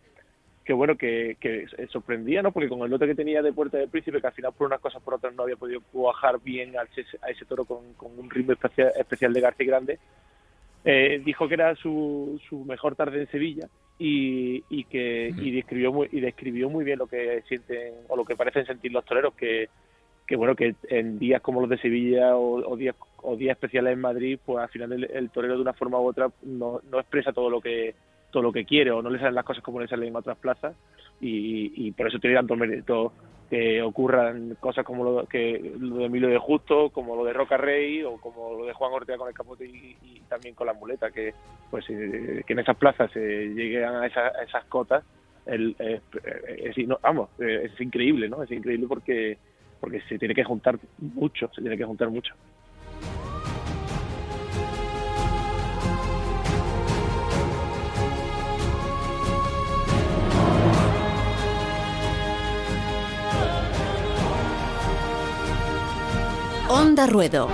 [0.68, 2.52] que bueno, que, que sorprendía, ¿no?
[2.52, 4.80] Porque con el lote que tenía de Puerta del Príncipe, que al final por unas
[4.80, 8.28] cosas por otras no había podido cuajar bien a ese, a ese toro con, un
[8.28, 9.98] ritmo especial, especial de García Grande,
[10.84, 13.66] eh, dijo que era su, su mejor tarde en Sevilla
[13.98, 18.26] y, y que y describió muy y describió muy bien lo que sienten o lo
[18.26, 19.70] que parecen sentir los toreros que,
[20.26, 24.02] que bueno que en días como los de Sevilla o, días o días especiales en
[24.02, 27.48] Madrid pues al final el, torero de una forma u otra no, no expresa todo
[27.48, 27.94] lo que
[28.30, 30.38] todo lo que quiere o no le salen las cosas como le salen en otras
[30.38, 30.74] plazas
[31.20, 33.12] y, por eso tiene tanto mérito
[33.50, 37.56] que ocurran cosas como lo, que, lo de Emilio de Justo, como lo de Roca
[37.56, 41.10] Rey o como lo de Juan Ortega con el capote y, también con la muleta,
[41.10, 41.32] que
[41.70, 45.02] pues eh, que en esas plazas se lleguen a, esas cotas,
[45.46, 46.02] el, es,
[47.00, 48.42] vamos, es increíble, ¿no?
[48.42, 49.38] Es increíble porque
[49.80, 52.34] porque se tiene que juntar mucho, se tiene que juntar mucho.
[66.70, 67.48] Onda Ruedo.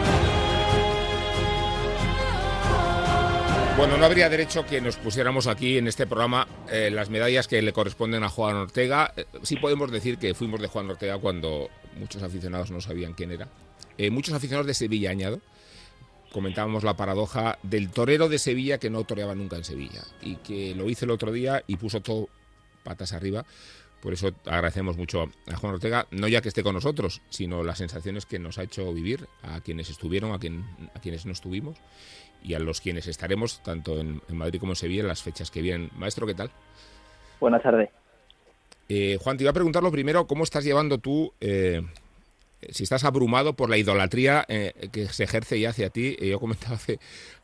[3.76, 7.62] Bueno, no habría derecho que nos pusiéramos aquí en este programa eh, las medallas que
[7.62, 9.12] le corresponden a Juan Ortega.
[9.16, 13.30] Eh, sí podemos decir que fuimos de Juan Ortega cuando muchos aficionados no sabían quién
[13.30, 13.46] era.
[13.98, 15.40] Eh, muchos aficionados de Sevilla, añado,
[16.32, 20.74] comentábamos la paradoja del torero de Sevilla que no toreaba nunca en Sevilla y que
[20.74, 22.28] lo hizo el otro día y puso todo
[22.82, 23.44] patas arriba
[24.04, 27.78] por eso agradecemos mucho a Juan Ortega, no ya que esté con nosotros, sino las
[27.78, 30.62] sensaciones que nos ha hecho vivir, a quienes estuvieron, a, quien,
[30.94, 31.78] a quienes no estuvimos
[32.42, 35.62] y a los quienes estaremos, tanto en, Madrid como en Sevilla, en las fechas que
[35.62, 35.88] vienen.
[35.96, 36.50] Maestro, ¿qué tal?
[37.40, 37.88] Buenas tardes.
[38.90, 41.80] Eh, Juan, te iba a preguntar lo primero, ¿cómo estás llevando tú, eh,
[42.68, 46.14] si estás abrumado por la idolatría eh, que se ejerce ya hacia ti?
[46.20, 46.98] yo comentaba hace,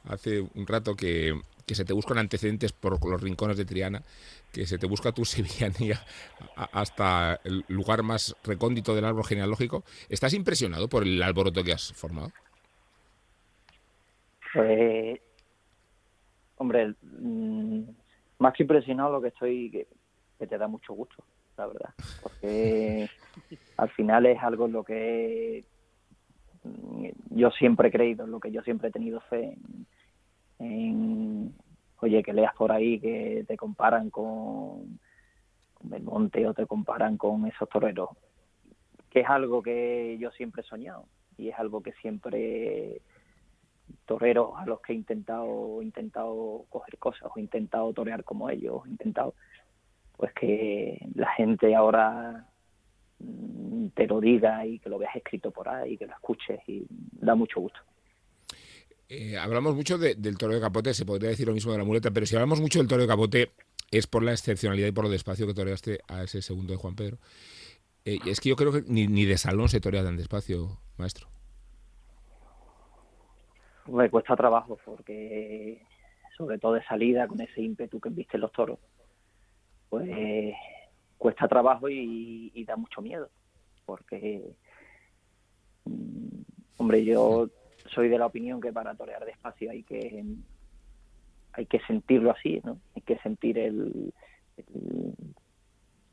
[0.04, 4.02] hace un rato que, que se te buscan antecedentes por los rincones de Triana
[4.52, 6.00] que se te busca tu sevillanía
[6.56, 9.84] hasta el lugar más recóndito del árbol genealógico.
[10.08, 12.30] ¿Estás impresionado por el alboroto que has formado?
[14.52, 15.20] Pues,
[16.56, 17.82] hombre, mm,
[18.38, 21.22] más que impresionado lo que estoy, que, te da mucho gusto,
[21.56, 21.90] la verdad,
[22.22, 23.08] porque
[23.76, 25.64] al final es algo en lo que
[26.64, 29.56] mm, yo siempre he creído, en lo que yo siempre he tenido fe
[30.58, 31.54] en
[32.00, 34.98] oye, que leas por ahí que te comparan con,
[35.74, 38.10] con Belmonte o te comparan con esos toreros,
[39.10, 43.00] que es algo que yo siempre he soñado y es algo que siempre
[44.04, 48.82] toreros a los que he intentado intentado coger cosas o he intentado torear como ellos,
[48.86, 49.34] he intentado
[50.16, 52.46] pues que la gente ahora
[53.18, 56.86] mm, te lo diga y que lo veas escrito por ahí, que lo escuches y
[57.12, 57.80] da mucho gusto.
[59.12, 62.12] Eh, hablamos mucho del toro de capote, se podría decir lo mismo de la muleta,
[62.12, 63.50] pero si hablamos mucho del toro de capote
[63.90, 66.94] es por la excepcionalidad y por lo despacio que toreaste a ese segundo de Juan
[66.94, 67.18] Pedro.
[68.04, 71.26] Eh, es que yo creo que ni, de salón se torea tan despacio, maestro.
[73.88, 75.82] Me cuesta trabajo porque,
[76.36, 78.78] sobre todo de salida, con ese ímpetu que viste los toros,
[79.88, 80.54] pues
[81.18, 83.28] cuesta trabajo y, da mucho miedo.
[83.84, 84.54] Porque,
[85.84, 86.42] mm,
[86.76, 87.50] hombre, yo
[87.88, 90.24] soy de la opinión que para torear despacio hay que
[91.52, 92.78] hay que sentirlo así, ¿no?
[92.94, 94.12] Hay que sentir el,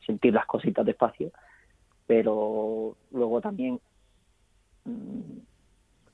[0.05, 1.31] sentir las cositas despacio,
[2.07, 3.79] pero luego también
[4.85, 5.37] mm,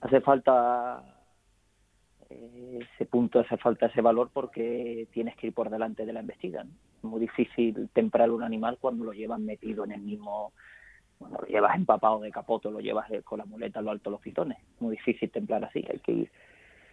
[0.02, 1.04] hace falta
[2.30, 6.66] ese punto, hace falta ese valor porque tienes que ir por delante de la embestida.
[6.98, 10.54] Es muy difícil temprar un animal cuando lo llevan metido en el mismo
[11.30, 14.22] lo llevas empapado de capoto, lo llevas con la muleta a lo alto de los
[14.22, 14.58] pitones.
[14.80, 16.32] Muy difícil templar así, hay que ir,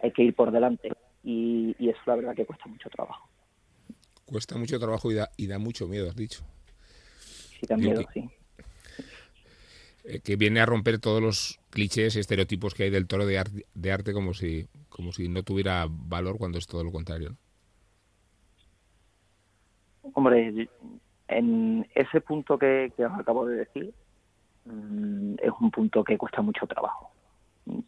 [0.01, 0.91] hay que ir por delante.
[1.23, 3.29] Y, y eso la verdad que cuesta mucho trabajo.
[4.25, 6.43] Cuesta mucho trabajo y da, y da mucho miedo, has dicho.
[7.19, 8.29] Sí, da miedo, sí.
[10.03, 13.37] Eh, que viene a romper todos los clichés y estereotipos que hay del toro de,
[13.37, 17.35] arte, de arte como si, como si no tuviera valor cuando es todo lo contrario.
[20.13, 20.67] Hombre,
[21.27, 23.93] en ese punto que, que os acabo de decir,
[24.65, 27.11] Mm, es un punto que cuesta mucho trabajo.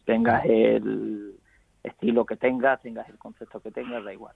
[0.04, 1.34] Tengas el
[1.82, 4.34] estilo que tengas, tengas el concepto que tengas, da igual.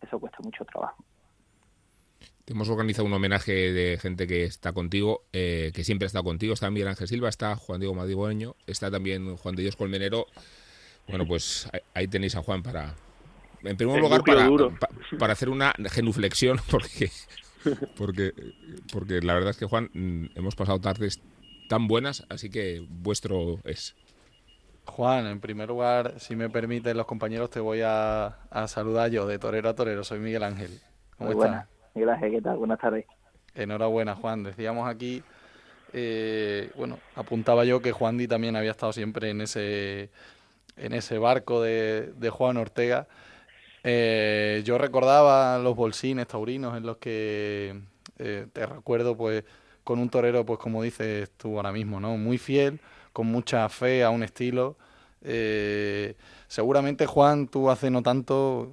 [0.00, 1.04] Eso cuesta mucho trabajo.
[2.44, 6.54] Te hemos organizado un homenaje de gente que está contigo, eh, que siempre está contigo.
[6.54, 10.26] Está Miguel Ángel Silva, está Juan Diego Madigoño, está también Juan de Dios Colmenero.
[11.08, 12.94] Bueno, pues ahí tenéis a Juan para,
[13.62, 14.48] en primer lugar, para,
[15.18, 17.10] para, hacer una genuflexión, porque,
[17.96, 18.32] porque,
[18.92, 21.20] porque la verdad es que Juan, mm, hemos pasado tardes
[21.70, 23.94] tan buenas, así que vuestro es.
[24.86, 29.38] Juan, en primer lugar, si me permiten los compañeros, te voy a, saludar yo de
[29.38, 30.02] torero a torero.
[30.02, 30.80] Soy Miguel Ángel.
[31.16, 31.68] ¿Cómo Muy estás?
[31.94, 32.56] Miguel Ángel, ¿qué tal?
[32.56, 33.06] Buenas tardes.
[33.54, 34.42] Enhorabuena, Juan.
[34.42, 35.22] Decíamos aquí,
[35.92, 40.10] eh, bueno, apuntaba yo que Juan Di también había estado siempre en ese,
[40.76, 43.06] en ese barco de, Juan Ortega.
[43.84, 47.80] Eh, yo recordaba los bolsines taurinos en los que
[48.18, 49.44] eh, te recuerdo, pues,
[49.90, 52.16] con un torero, pues como dices tú ahora mismo, ¿no?
[52.16, 52.78] Muy fiel,
[53.12, 54.76] con mucha fe a un estilo.
[55.20, 56.14] Eh,
[56.46, 58.70] seguramente, Juan, tú hace no tanto,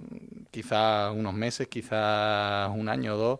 [0.51, 3.39] quizás unos meses, quizás un año o dos,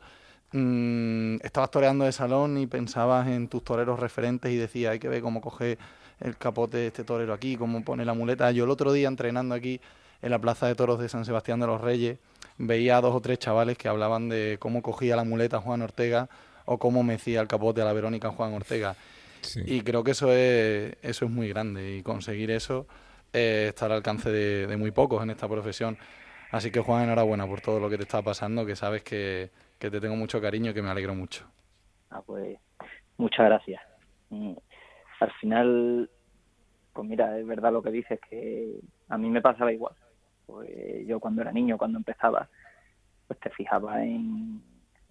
[0.53, 5.07] mm, estabas toreando de salón y pensabas en tus toreros referentes y decías, hay que
[5.07, 5.77] ver cómo coge
[6.19, 8.49] el capote de este torero aquí, cómo pone la muleta.
[8.49, 9.79] Yo el otro día entrenando aquí
[10.23, 12.17] en la Plaza de Toros de San Sebastián de los Reyes,
[12.57, 16.27] veía a dos o tres chavales que hablaban de cómo cogía la muleta Juan Ortega
[16.67, 18.95] o cómo mecía el capote a la Verónica Juan Ortega.
[19.65, 22.85] Y creo que eso es, eso es muy grande y conseguir eso
[23.31, 25.97] eh, está al alcance de, muy pocos en esta profesión.
[26.51, 29.49] Así que Juan, enhorabuena por todo lo que te está pasando, que sabes que,
[29.79, 31.45] que te tengo mucho cariño y que me alegro mucho.
[32.09, 32.57] Ah, pues
[33.17, 33.81] muchas gracias.
[34.29, 34.53] Mm,
[35.21, 36.09] al final,
[36.91, 38.75] pues mira, es verdad lo que dices, que
[39.07, 39.95] a mí me pasaba igual.
[40.45, 42.49] Pues yo cuando era niño, cuando empezaba,
[43.27, 44.61] pues te fijaba en,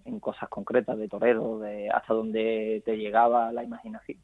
[0.07, 4.19] en cosas concretas de torero, de hasta donde te llegaba la imaginación.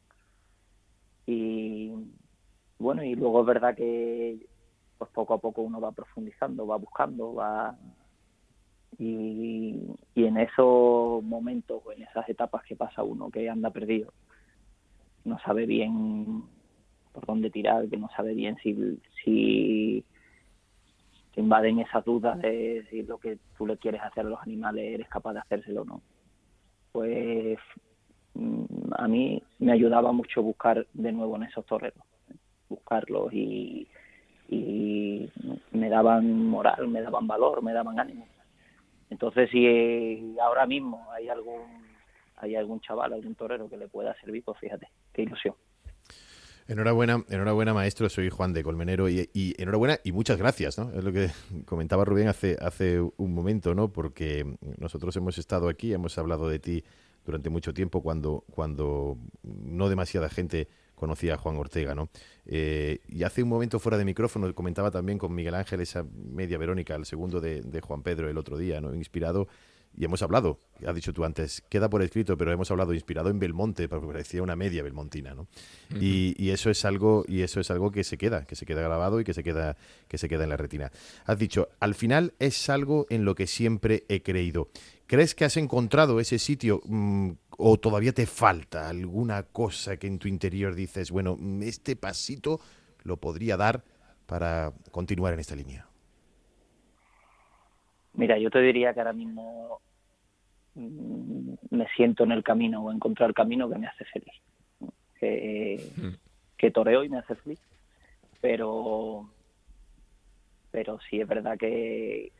[1.26, 1.92] Y
[2.78, 4.46] bueno, y luego es verdad que
[4.98, 7.76] pues poco a poco uno va profundizando, va buscando, va
[8.98, 9.80] y,
[10.14, 14.12] y en esos momentos o en esas etapas que pasa uno que anda perdido,
[15.24, 16.44] no sabe bien
[17.12, 20.04] por dónde tirar, que no sabe bien si, si
[21.34, 24.94] te invaden esas dudas de si lo que tú le quieres hacer a los animales
[24.94, 26.02] eres capaz de hacérselo o no.
[26.92, 27.58] Pues
[28.34, 32.04] mm, a mí me ayudaba mucho buscar de nuevo en esos toreros,
[32.68, 33.88] buscarlos y,
[34.48, 35.28] y
[35.72, 38.26] me daban moral, me daban valor, me daban ánimo.
[39.10, 41.84] Entonces, si ahora mismo hay algún
[42.36, 45.54] hay algún chaval, algún torero que le pueda servir, pues fíjate, qué ilusión.
[46.66, 50.90] Enhorabuena, enhorabuena maestro, soy Juan de Colmenero y, enhorabuena y muchas gracias, ¿no?
[50.92, 51.30] Es lo que
[51.66, 53.92] comentaba Rubén hace, hace un momento, ¿no?
[53.92, 56.84] Porque nosotros hemos estado aquí, hemos hablado de ti
[57.26, 62.08] durante mucho tiempo cuando, cuando no demasiada gente conocía a Juan Ortega, ¿no?
[62.46, 66.56] Eh, y hace un momento fuera de micrófono comentaba también con Miguel Ángel esa media
[66.56, 68.94] Verónica, el segundo de, de Juan Pedro el otro día, ¿no?
[68.94, 69.48] Inspirado
[69.96, 73.38] y hemos hablado, has dicho tú antes, queda por escrito, pero hemos hablado inspirado en
[73.38, 75.46] Belmonte, porque parecía una media belmontina, ¿no?
[76.00, 79.20] y, eso es algo, y eso es algo que se queda, que se queda grabado
[79.20, 79.76] y que se queda,
[80.08, 80.90] que se queda en la retina.
[81.26, 84.68] Has dicho, al final es algo en lo que siempre he creído.
[85.06, 90.18] ¿Crees que has encontrado ese sitio mm, o todavía te falta alguna cosa que en
[90.18, 92.60] tu interior dices, bueno, este pasito
[93.02, 93.84] lo podría dar
[94.26, 95.86] para continuar en esta línea?
[98.24, 99.82] Mira, yo te diría que ahora mismo
[100.76, 104.32] mm, me siento en el camino o encontrar el camino que me hace feliz.
[105.20, 106.14] Que, mm.
[106.56, 107.60] que toreo y me hace feliz.
[108.40, 109.28] Pero,
[110.70, 112.32] pero sí es verdad que,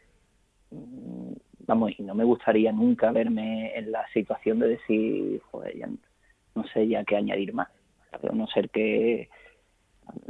[0.71, 1.33] mm,
[1.67, 5.91] vamos, y no me gustaría nunca verme en la situación de decir, joder, ya
[6.55, 7.69] no sé ya qué añadir más.
[8.23, 9.29] Pero no ser que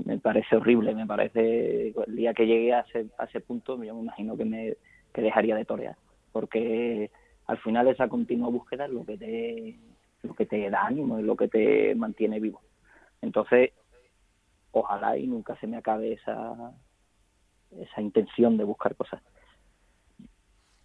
[0.04, 3.94] me parece horrible, me parece, el día que llegué a ese, a ese punto, yo
[3.94, 4.76] me imagino que me
[5.14, 5.96] que dejaría de torear,
[6.32, 7.10] porque
[7.46, 9.78] al final esa continua búsqueda es lo que te
[10.22, 12.60] lo que te da ánimo, es lo que te mantiene vivo.
[13.20, 13.72] Entonces,
[14.72, 16.72] ojalá y nunca se me acabe esa
[17.70, 19.22] esa intención de buscar cosas.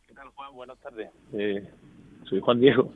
[0.08, 0.54] ¿Qué tal, Juan?
[0.54, 1.10] Buenas tardes.
[1.34, 1.68] Eh,
[2.26, 2.92] soy Juan Diego.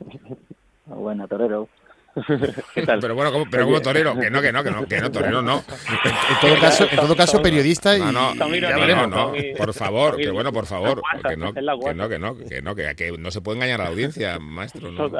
[0.86, 1.68] Buena, torero.
[2.74, 5.42] Pero bueno, como, pero como torero, que no, que no, que no, que no, torero
[5.42, 5.64] no.
[6.04, 10.16] En, todo caso, en todo caso periodista y no, no, ya veremos, no, por favor,
[10.16, 13.40] que bueno, por favor, que no, que no, que no, que no, que, no se
[13.40, 15.06] puede engañar a la audiencia, maestro, ¿no?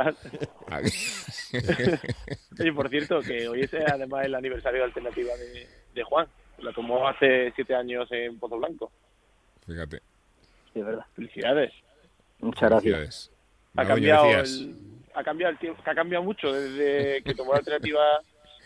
[2.60, 6.26] Oye, por cierto, que hoy es además el aniversario de alternativa de, de Juan,
[6.58, 8.92] la tomó hace siete años en Pozo Blanco.
[9.66, 9.98] Fíjate.
[10.72, 11.04] Sí, es verdad.
[11.14, 11.72] Felicidades.
[12.40, 13.30] Muchas gracias.
[13.76, 18.00] Ha cambiado el ha cambiado el tiempo, ha cambiado mucho desde que tomó la alternativa.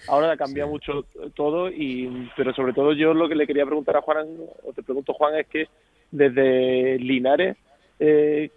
[0.06, 3.96] Ahora ha cambiado mucho todo, y pero sobre todo yo lo que le quería preguntar
[3.96, 4.28] a Juan,
[4.62, 5.68] o te pregunto Juan, es que
[6.10, 7.56] desde Linares,
[7.98, 8.50] eh,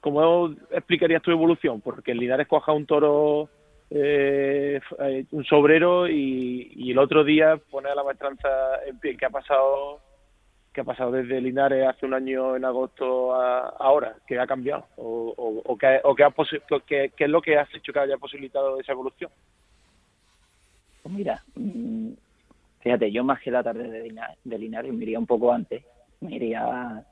[0.00, 1.80] ¿cómo explicarías tu evolución?
[1.80, 3.48] Porque en Linares coja un toro,
[3.90, 4.80] eh,
[5.32, 8.48] un sobrero, y, y, el otro día pone a la maestranza
[8.86, 10.00] en pie, que ha pasado
[10.78, 14.86] que ha pasado desde Linares hace un año en agosto a ahora, que ha cambiado
[14.96, 16.32] o, o, o, que, o que, ha
[16.86, 19.28] que, es lo que has hecho que haya posibilitado esa evolución.
[21.02, 22.10] Pues mira, mm,
[22.78, 25.82] fíjate, yo más que la tarde de, Linares, me iría un poco antes,
[26.20, 27.04] me iría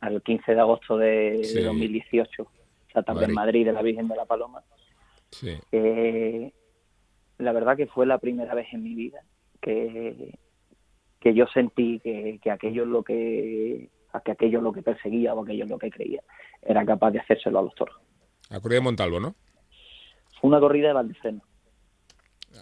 [0.00, 2.48] al 15 de agosto de, 2018, o
[2.92, 4.62] sea, también en Madrid de la Virgen de la Paloma.
[5.30, 5.58] Sí.
[7.38, 9.22] la verdad que fue la primera vez en mi vida
[9.62, 10.34] que,
[11.22, 13.88] que yo sentí que, que aquello es lo que
[14.24, 16.22] que aquello es lo que perseguía o aquello es lo que creía
[16.60, 17.96] era capaz de hacérselo a los toros.
[18.50, 19.34] La corrida de Montalvo, ¿no?
[20.40, 21.40] Fue una corrida de Valdefreno.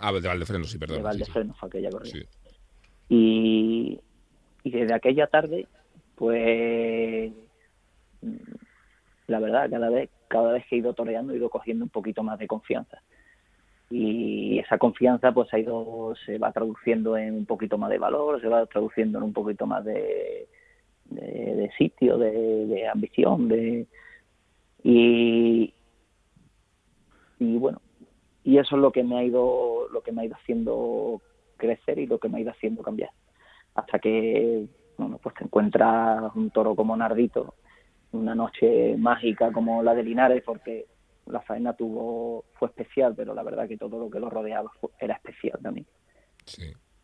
[0.01, 0.99] Ah, de Valdefreno, sí, perdón.
[0.99, 2.27] De Valdefreno fue aquella corrida.
[3.09, 4.01] Y,
[4.63, 5.67] y desde aquella tarde,
[6.15, 7.33] pues
[9.27, 12.23] la verdad, cada vez, cada vez que he ido toreando he ido cogiendo un poquito
[12.23, 13.03] más de confianza.
[13.91, 18.41] Y esa confianza pues ha ido, se va traduciendo en un poquito más de valor,
[18.41, 20.49] se va traduciendo en un poquito más de,
[21.07, 23.87] de, sitio, de, ambición, de
[24.85, 25.75] y,
[27.39, 27.83] y bueno,
[28.45, 31.21] y eso es lo que me ha ido, lo que me ha ido haciendo
[31.57, 33.11] crecer y lo que me ha ido haciendo cambiar.
[33.75, 34.69] Hasta que
[35.01, 37.55] bueno, pues te encuentras un toro como Nardito,
[38.13, 40.87] una noche mágica como la de Linares, porque
[41.31, 45.15] la faena tuvo fue especial, pero la verdad que todo lo que lo rodeaba era
[45.15, 45.87] especial también.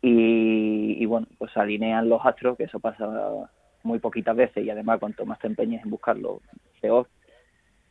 [0.01, 3.07] Y, bueno, pues alinean los astros, que eso pasa
[3.83, 6.41] muy poquitas veces y además cuanto más te empeñes en buscarlo,
[6.81, 7.07] peor.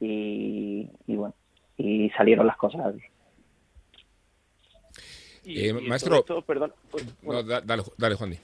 [0.01, 1.35] Y, bueno,
[1.77, 2.95] y salieron las cosas
[5.49, 7.07] eh, maestro, perdón, pues,
[7.47, 8.37] dale, dale, Juan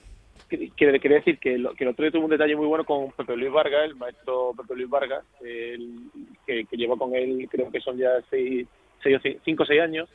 [0.76, 3.36] quiere, decir que, lo, que el otro día tuvo un detalle muy bueno con Pepe
[3.36, 6.10] Luis Vargas, el maestro Pepe Luis Vargas, el,
[6.46, 8.66] que, que lleva con él, creo que son ya seis,
[9.02, 10.08] seis, cinco o seis años,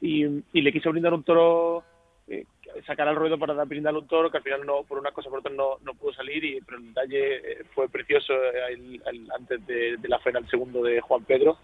[0.00, 1.84] y, le quiso brindar un toro,
[2.28, 2.44] eh,
[2.86, 5.30] sacar al ruedo para dar, brindarle un toro, que al final no por una cosa
[5.30, 9.00] por otra no, pudo salir, y, pero el detalle eh, fue precioso eh,
[9.34, 11.56] antes de, la el segundo de Juan Pedro.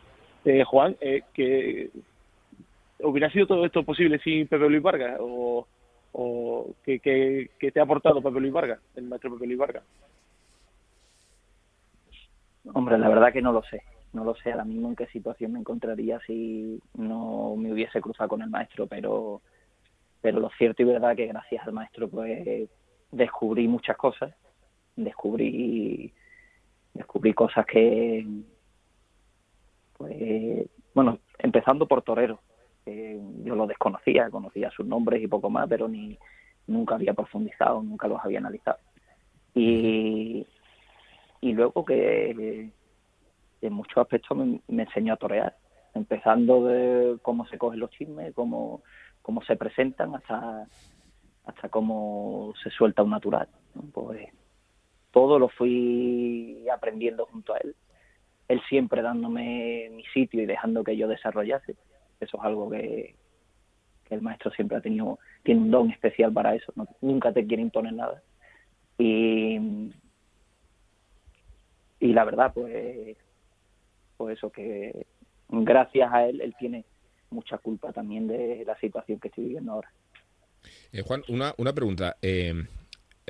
[0.45, 0.97] Eh, Juan,
[1.35, 1.91] que
[2.99, 5.67] hubiera sido todo esto posible sin Pepe Luis Vargas, o
[6.13, 9.83] o que, te ha aportado Pepe Luis Vargas, el maestro Pepe Luis Vargas?
[12.75, 13.83] Hombre, la verdad que no lo sé.
[14.13, 18.29] No lo sé ahora mismo en qué situación me encontraría si no me hubiese cruzado
[18.29, 19.41] con el maestro, pero,
[20.21, 22.69] pero lo cierto y verdad que gracias al maestro pues
[23.11, 24.35] descubrí muchas cosas,
[24.97, 26.13] descubrí
[26.93, 28.27] descubrí cosas que
[29.97, 32.41] pues bueno, empezando por Torero,
[32.87, 36.19] yo lo desconocía, conocía sus nombres y poco más, pero ni
[36.67, 38.79] nunca había profundizado, nunca los había analizado.
[39.55, 40.47] Y,
[41.41, 42.71] y luego que
[43.61, 45.57] en muchos aspectos me, enseñó a torear,
[45.95, 48.83] empezando de cómo se cogen los chismes, cómo,
[49.23, 50.67] cómo se presentan, hasta,
[51.47, 53.49] hasta cómo se suelta un natural.
[53.93, 54.29] Pues
[55.13, 57.75] todo lo fui aprendiendo junto a él,
[58.49, 61.77] él siempre dándome mi sitio y dejando que yo desarrollase
[62.25, 63.15] eso es algo que,
[64.11, 67.95] el maestro siempre ha tenido, tiene un don especial para eso, nunca te quiere imponer
[67.95, 68.23] nada.
[68.99, 69.59] Y,
[71.99, 73.17] y la verdad, pues,
[74.19, 75.07] pues eso, que
[75.49, 76.85] gracias a él, él tiene
[77.31, 79.91] mucha culpa también de la situación que estoy viviendo ahora.
[80.93, 82.17] Eh, Juan, una, una pregunta.
[82.21, 82.53] Eh,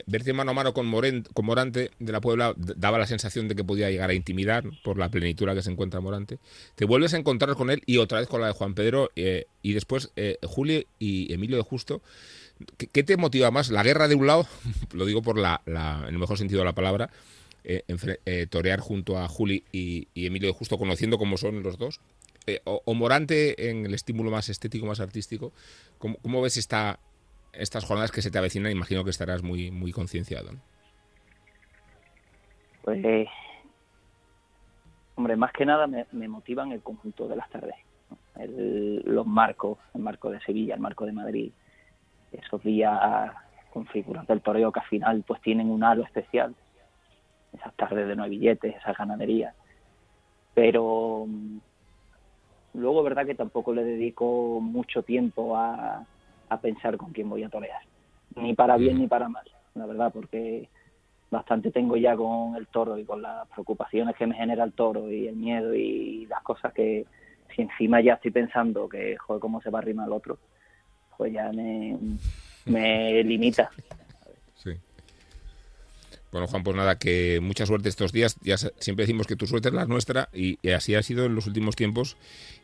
[0.07, 3.91] verte mano a mano con, Morante de la Puebla daba la sensación de que podía
[3.91, 6.39] llegar a intimidar por la plenitud que se encuentra Morante.
[6.75, 9.47] Te vuelves a encontrar con él y otra vez con la de Juan Pedro eh,
[9.63, 12.03] y después eh, Julio y Emilio de Justo.
[12.77, 13.71] ¿Qué, te motiva más?
[13.71, 14.47] ¿La guerra de un lado?
[14.93, 17.11] Lo digo por la, en el mejor sentido de la palabra.
[17.65, 17.85] Eh,
[18.27, 22.01] eh, torear junto a Juli y, Emilio de Justo, conociendo cómo son los dos.
[22.65, 25.53] O, Morante en el estímulo más estético, más artístico.
[25.99, 26.99] ¿Cómo, cómo ves esta,
[27.53, 30.51] estas jornadas que se te avecinan, imagino que estarás muy, muy concienciado.
[32.83, 33.29] Pues,
[35.15, 37.77] hombre, más que nada me, motivan el conjunto de las tardes.
[39.05, 41.53] los marcos, el marco de Sevilla, el marco de Madrid,
[42.33, 43.33] esos días
[43.73, 46.55] con figuras del toreo que al final pues tienen un halo especial,
[47.53, 49.55] esas tardes de nueve billetes, esas ganaderías.
[50.55, 51.59] Pero mm,
[52.75, 56.05] luego, verdad que tampoco le dedico mucho tiempo a,
[56.53, 57.83] a pensar con quién voy a torear,
[58.37, 60.69] ni para bien ni para mal, la verdad, porque
[61.31, 65.11] bastante tengo ya con el toro y con las preocupaciones que me genera el toro
[65.11, 67.07] y el miedo y las cosas que
[67.57, 70.39] si encima ya estoy pensando que joder cómo se va a arrimar el otro,
[71.17, 71.99] pues ya me,
[72.67, 73.71] me limita.
[74.55, 74.73] Sí.
[76.31, 78.37] Bueno, Juan, pues nada, que mucha suerte estos días.
[78.43, 81.35] Ya siempre decimos que tu suerte es la nuestra y, y así ha sido en
[81.35, 82.17] los últimos tiempos.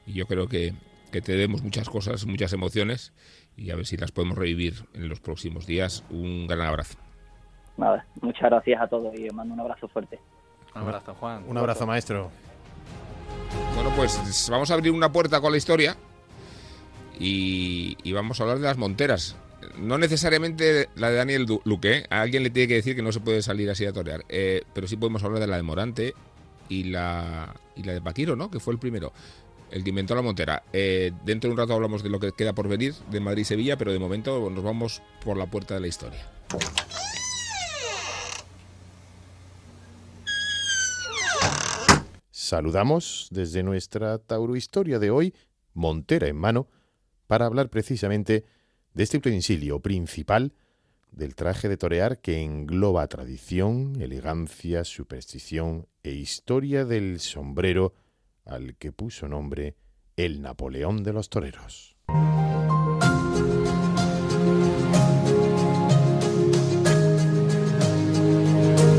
[0.07, 0.75] Y yo creo que,
[1.11, 3.13] que te demos muchas cosas, muchas emociones
[3.59, 6.05] y a ver si las podemos revivir en los próximos días.
[6.11, 6.97] Un gran abrazo.
[7.77, 10.19] Nada, muchas gracias a todos y os mando un abrazo fuerte.
[10.75, 11.45] Un abrazo, Juan.
[11.47, 12.31] Un abrazo, maestro.
[13.75, 15.97] Bueno, pues vamos a abrir una puerta con la historia
[17.19, 19.37] y, vamos a hablar de las monteras.
[19.77, 22.07] No necesariamente la de Daniel Luque, ¿eh?
[22.11, 24.63] a alguien le tiene que decir que no se puede salir así a torear, eh,
[24.73, 26.15] pero sí podemos hablar de la de Morante
[26.69, 28.51] y la, y la de Paquiro, ¿no?
[28.51, 29.13] Que fue el primero
[29.71, 30.63] el que inventó la montera.
[30.73, 33.45] Eh, dentro de un rato hablamos de lo que queda por venir de Madrid y
[33.45, 36.27] Sevilla, pero de momento nos vamos por la puerta de la historia.
[42.31, 45.35] Saludamos desde nuestra Tauro Historia de hoy,
[45.75, 46.67] Montera en mano,
[47.27, 48.47] para hablar precisamente
[48.95, 50.55] de este utensilio principal
[51.13, 57.93] del traje de torear que engloba tradición, elegancia, superstición e historia del sombrero
[58.49, 59.77] al que puso nombre
[60.17, 61.97] el Napoleón de los toreros.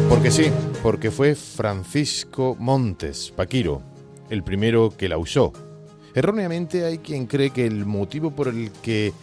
[0.09, 3.81] Porque sí, porque fue Francisco Montes, Paquiro,
[4.29, 5.53] el primero que la usó.
[6.13, 9.13] Erróneamente hay quien cree que el motivo por el que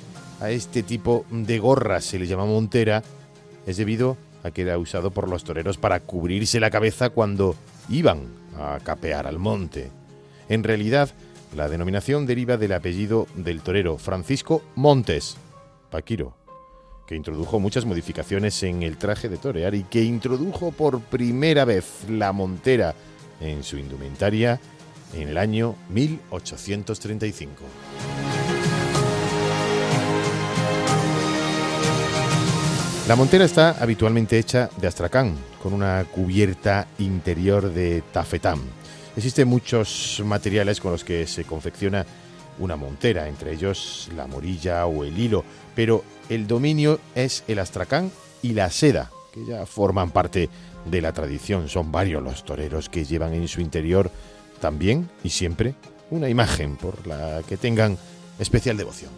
[0.40, 3.02] a este tipo de gorra se le llama montera
[3.66, 7.56] es debido a que era usado por los toreros para cubrirse la cabeza cuando
[7.88, 8.20] iban
[8.56, 9.90] a capear al monte.
[10.48, 11.10] En realidad,
[11.54, 15.36] la denominación deriva del apellido del torero Francisco Montes,
[15.90, 16.34] Paquiro,
[17.06, 22.04] que introdujo muchas modificaciones en el traje de torear y que introdujo por primera vez
[22.08, 22.94] la montera
[23.40, 24.60] en su indumentaria
[25.14, 27.62] en el año 1835.
[33.08, 35.36] La montera está habitualmente hecha de astracán,
[35.66, 38.60] con una cubierta interior de tafetán.
[39.16, 42.06] Existen muchos materiales con los que se confecciona
[42.60, 45.44] una montera, entre ellos la morilla o el hilo,
[45.74, 48.12] pero el dominio es el astracán
[48.42, 50.48] y la seda, que ya forman parte
[50.84, 51.68] de la tradición.
[51.68, 54.12] Son varios los toreros que llevan en su interior
[54.60, 55.74] también y siempre
[56.10, 57.98] una imagen por la que tengan
[58.38, 59.10] especial devoción.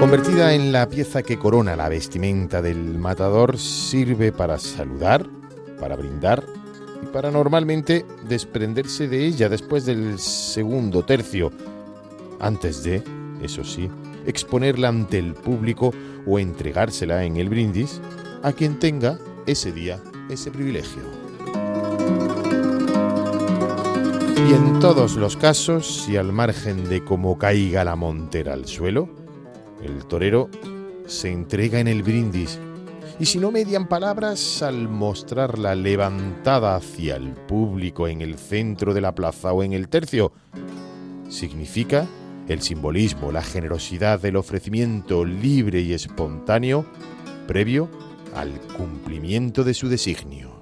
[0.00, 5.26] Convertida en la pieza que corona la vestimenta del matador, sirve para saludar,
[5.80, 6.44] para brindar
[7.02, 11.50] y para normalmente desprenderse de ella después del segundo tercio,
[12.38, 13.02] antes de,
[13.42, 13.90] eso sí,
[14.24, 15.92] exponerla ante el público
[16.26, 18.00] o entregársela en el brindis
[18.42, 21.02] a quien tenga ese día ese privilegio.
[24.48, 29.17] Y en todos los casos, si al margen de cómo caiga la montera al suelo,
[29.82, 30.48] el torero
[31.06, 32.58] se entrega en el brindis
[33.20, 39.00] y si no median palabras al mostrarla levantada hacia el público en el centro de
[39.00, 40.32] la plaza o en el tercio,
[41.28, 42.06] significa
[42.48, 46.86] el simbolismo, la generosidad del ofrecimiento libre y espontáneo
[47.48, 47.88] previo
[48.34, 50.57] al cumplimiento de su designio.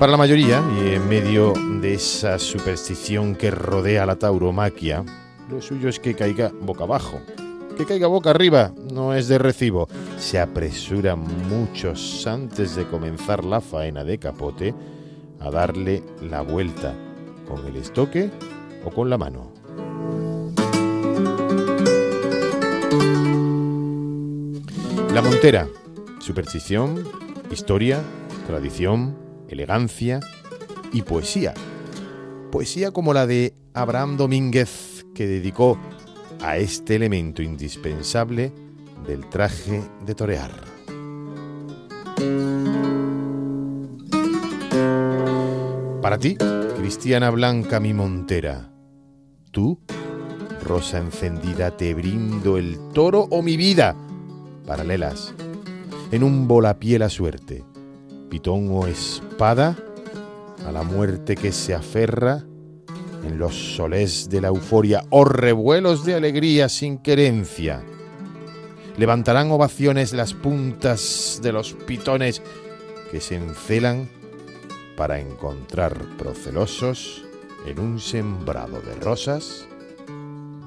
[0.00, 5.04] Para la mayoría, y en medio de esa superstición que rodea la tauromaquia,
[5.50, 7.20] lo suyo es que caiga boca abajo.
[7.76, 9.88] Que caiga boca arriba no es de recibo.
[10.16, 14.74] Se apresuran muchos antes de comenzar la faena de capote
[15.38, 16.94] a darle la vuelta
[17.46, 18.30] con el estoque
[18.82, 19.52] o con la mano.
[25.12, 25.68] La montera,
[26.20, 27.04] superstición,
[27.50, 28.00] historia,
[28.46, 30.20] tradición, elegancia
[30.92, 31.54] y poesía.
[32.50, 35.78] Poesía como la de Abraham Domínguez, que dedicó
[36.42, 38.52] a este elemento indispensable
[39.06, 40.50] del traje de torear.
[46.02, 46.36] Para ti,
[46.76, 48.72] Cristiana Blanca mi montera,
[49.50, 49.80] tú,
[50.64, 53.94] rosa encendida, te brindo el toro o mi vida,
[54.66, 55.34] paralelas,
[56.10, 57.64] en un volapié la suerte,
[58.30, 59.76] pitón o espada,
[60.66, 62.44] a la muerte que se aferra
[63.24, 67.82] en los solés de la euforia o revuelos de alegría sin querencia.
[68.96, 72.42] Levantarán ovaciones las puntas de los pitones
[73.10, 74.08] que se encelan
[74.96, 77.24] para encontrar procelosos
[77.66, 79.66] en un sembrado de rosas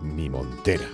[0.04, 0.90] mi montera.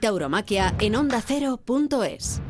[0.00, 2.42] Tauromaquia en ondacero.es.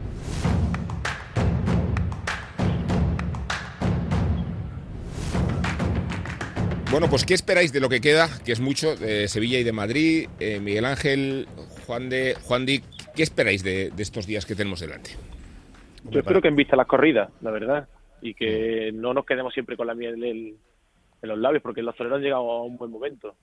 [6.90, 9.72] Bueno, pues ¿qué esperáis de lo que queda, que es mucho, de Sevilla y de
[9.72, 10.28] Madrid?
[10.38, 11.48] Eh, Miguel Ángel,
[11.86, 12.82] Juan de Juan Di,
[13.16, 15.12] ¿qué esperáis de, estos días que tenemos delante?
[16.10, 17.88] Yo espero que en vista las corridas, la verdad,
[18.20, 20.16] y que no nos quedemos siempre con la miel
[21.22, 23.36] en los labios, porque los toreros han llegado a un buen momento.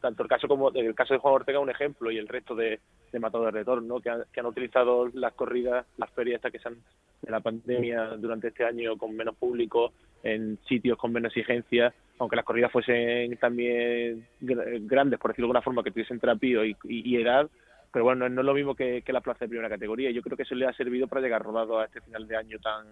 [0.00, 2.80] tanto el caso como el caso de Juan Ortega un ejemplo y el resto de,
[3.10, 4.00] de matadores de toros, ¿no?
[4.00, 6.76] que, han, que han utilizado las corridas, las ferias estas que se han
[7.22, 12.36] de la pandemia durante este año con menos público, en sitios con menos exigencia, aunque
[12.36, 17.48] las corridas fuesen también grandes, por decirlo de alguna forma, que tuviesen terapio y, edad,
[17.90, 20.10] pero bueno, no es lo mismo que, que la plaza de primera categoría.
[20.10, 22.58] Yo creo que eso le ha servido para llegar rodado a este final de año
[22.58, 22.86] tan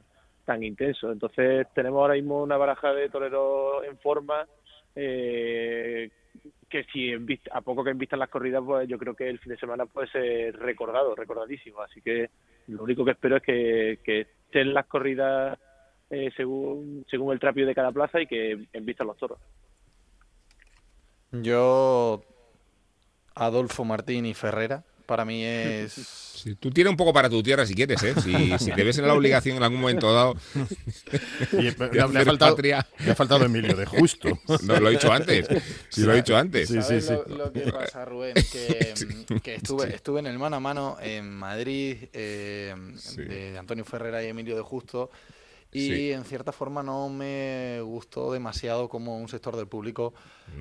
[0.47, 1.13] tan intenso.
[1.13, 4.47] Entonces tenemos ahora mismo una baraja de toreros en forma
[4.95, 6.11] eh,
[6.69, 7.13] que si
[7.53, 10.09] a poco que invistan las corridas, pues yo creo que el fin de semana puede
[10.09, 11.83] ser recordado, recordadísimo.
[11.83, 12.31] Así que
[12.69, 15.59] lo único que espero es que, que estén las corridas
[16.09, 19.39] eh, según, según el trapio de cada plaza y que envistan los toros.
[21.33, 22.23] Yo,
[23.35, 27.75] Adolfo Martín y Ferrera, para mí es tú tienes un poco para tu tierra si
[27.75, 28.15] quieres, ¿eh?
[28.21, 30.37] Si, si te ves en la obligación en algún momento dado.
[31.53, 34.39] le, ha faltado, le, ha faltado, Emilio de justo.
[34.63, 35.47] No, lo he dicho antes.
[35.89, 36.69] Sí, lo he dicho antes.
[36.69, 37.15] Sí, sí, sí.
[37.29, 38.95] Lo, que pasa, Rubén, que,
[39.43, 42.75] que estuve, estuve en el mano a mano en Madrid eh,
[43.17, 45.11] de Antonio Ferrera y Emilio de Justo.
[45.73, 50.15] Y en cierta forma no me gustó demasiado cómo un sector del público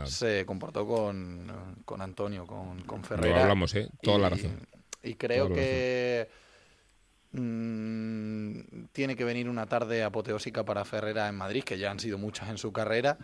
[0.04, 3.36] se comportó con, con Antonio, con, con Ferrera.
[3.36, 3.90] Lo hablamos, ¿eh?
[4.02, 4.68] Toda la razón.
[5.04, 6.28] Y creo que
[7.32, 12.18] mm, tiene que venir una tarde apoteósica para Ferrera en Madrid, que ya han sido
[12.18, 13.18] muchas en su carrera,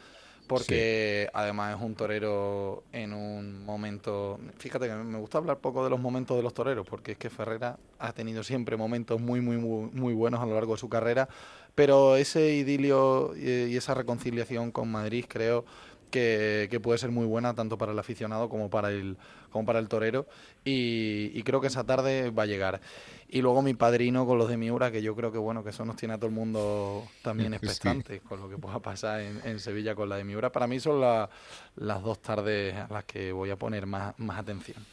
[0.48, 4.40] porque además es un torero en un momento...
[4.58, 7.30] Fíjate que me gusta hablar poco de los momentos de los toreros, porque es que
[7.30, 10.90] Ferrera ha tenido siempre momentos muy, muy, muy, muy buenos a lo largo de su
[10.90, 11.30] carrera,
[11.76, 15.66] pero ese idilio y esa reconciliación con Madrid creo
[16.12, 19.18] que, puede ser muy buena tanto para el aficionado como para el,
[19.50, 20.28] como para el torero
[20.64, 22.82] y, creo que esa tarde va a llegar.
[23.28, 25.86] Y luego mi padrino con los de Miura, que yo creo que bueno, que eso
[25.86, 29.96] nos tiene a todo el mundo también expectante con lo que pueda pasar en, Sevilla
[29.96, 30.52] con la de Miura.
[30.52, 34.86] Para mí son las dos tardes a las que voy a poner más, más atención.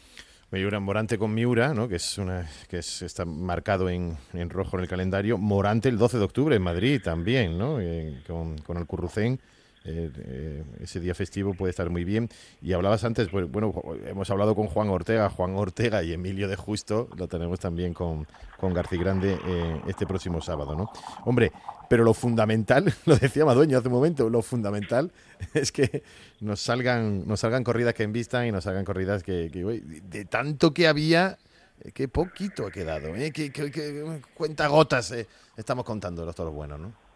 [0.50, 1.88] Miura, Morante con Miura, ¿no?
[1.88, 5.36] que es una que está marcado en, en, rojo en el calendario.
[5.36, 7.80] Morante el 12 de octubre en Madrid también, ¿no?
[7.80, 9.40] Eh, con, con el Currucén
[9.88, 12.28] eh, eh, ese día festivo puede estar muy bien.
[12.60, 13.72] Y hablabas antes, pues, bueno,
[14.06, 18.26] hemos hablado con Juan Ortega, Juan Ortega y Emilio de Justo, lo tenemos también con,
[18.58, 20.90] con García Grande eh, este próximo sábado, ¿no?
[21.24, 21.52] Hombre,
[21.88, 25.10] pero lo fundamental, lo decía Madueño hace un momento, lo fundamental
[25.54, 26.02] es que
[26.40, 30.86] nos salgan, nos salgan corridas que envistan y nos salgan corridas que, de tanto que
[30.86, 31.38] había,
[31.94, 33.32] qué poquito ha quedado, ¿eh?
[33.32, 33.50] que,
[34.34, 35.14] cuenta gotas
[35.56, 37.07] estamos contando los toros buenos, ¿no?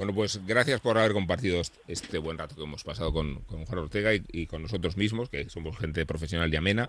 [0.00, 4.12] Bueno, pues gracias por haber compartido este buen rato que hemos pasado con, Juan Ortega
[4.14, 6.88] y, con nosotros mismos, que somos gente profesional y amena.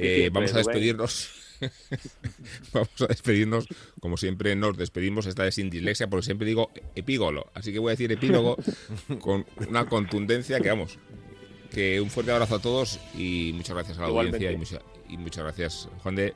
[0.00, 1.30] Eh, vamos a despedirnos.
[2.72, 3.68] vamos a despedirnos,
[4.00, 7.90] como siempre nos despedimos, esta es sin dislexia, porque siempre digo epígolo, así que voy
[7.90, 8.56] a decir epílogo
[9.20, 10.98] con una contundencia que vamos.
[11.70, 14.50] Que un fuerte abrazo a todos y muchas gracias a la audiencia
[15.08, 16.34] y, muchas gracias Juan de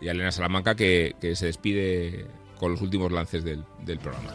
[0.00, 2.26] y a Elena Salamanca que, se despide
[2.58, 4.34] con los últimos lances del programa.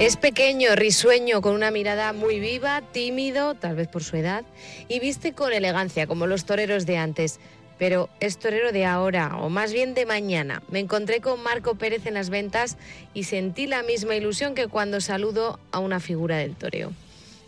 [0.00, 4.44] Es pequeño, risueño, con una mirada muy viva, tímido, tal vez por su edad,
[4.86, 7.40] y viste con elegancia, como los toreros de antes.
[7.80, 10.62] Pero es torero de ahora, o más bien de mañana.
[10.70, 12.76] Me encontré con Marco Pérez en las ventas
[13.12, 16.92] y sentí la misma ilusión que cuando saludo a una figura del toreo.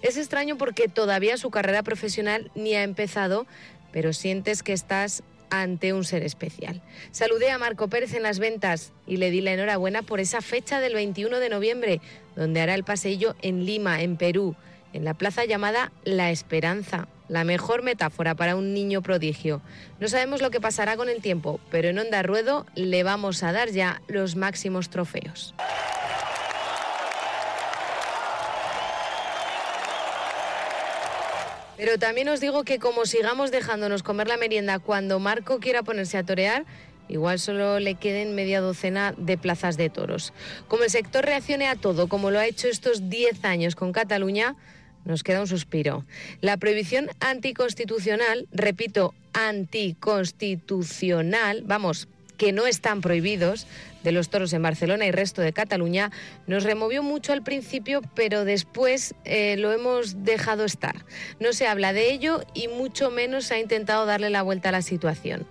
[0.03, 3.47] Es extraño porque todavía su carrera profesional ni ha empezado,
[3.93, 6.81] pero sientes que estás ante un ser especial.
[7.11, 10.81] Saludé a Marco Pérez en las ventas y le di la enhorabuena por esa fecha
[10.81, 12.01] del 21 de noviembre,
[12.37, 14.57] donde hará el paseillo en Lima, en Perú,
[14.93, 19.63] en la plaza llamada La Esperanza, la mejor metáfora para un niño prodigio.
[20.01, 23.53] No sabemos lo que pasará con el tiempo, pero en Onda Ruedo le vamos a
[23.53, 25.55] dar ya los máximos trofeos.
[31.81, 36.19] Pero también os digo que como sigamos dejándonos comer la merienda cuando Marco quiera ponerse
[36.19, 36.67] a torear,
[37.09, 40.35] igual solo le queden media docena de plazas de toros.
[40.69, 44.57] Como el sector reaccione a todo, como lo ha hecho estos 10 años con Cataluña,
[45.07, 46.05] nos queda un suspiro.
[46.43, 52.09] La prohibición anticonstitucional, repito, anticonstitucional, vamos,
[52.41, 53.67] que no están prohibidos,
[54.03, 56.11] de los toros en Barcelona y resto de Cataluña,
[56.47, 61.05] nos removió mucho al principio, pero después eh, lo hemos dejado estar.
[61.39, 64.73] No se habla de ello y mucho menos se ha intentado darle la vuelta a
[64.73, 65.47] la situación.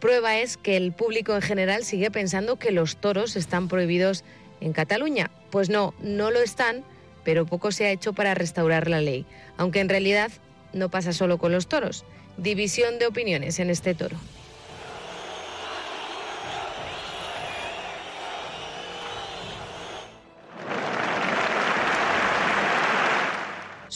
[0.00, 4.24] Prueba es que el público en general sigue pensando que los toros están prohibidos
[4.62, 5.30] en Cataluña.
[5.50, 6.84] Pues no, no lo están,
[7.22, 9.26] pero poco se ha hecho para restaurar la ley,
[9.58, 10.32] aunque en realidad
[10.72, 12.06] no pasa solo con los toros.
[12.38, 14.16] División de opiniones en este toro.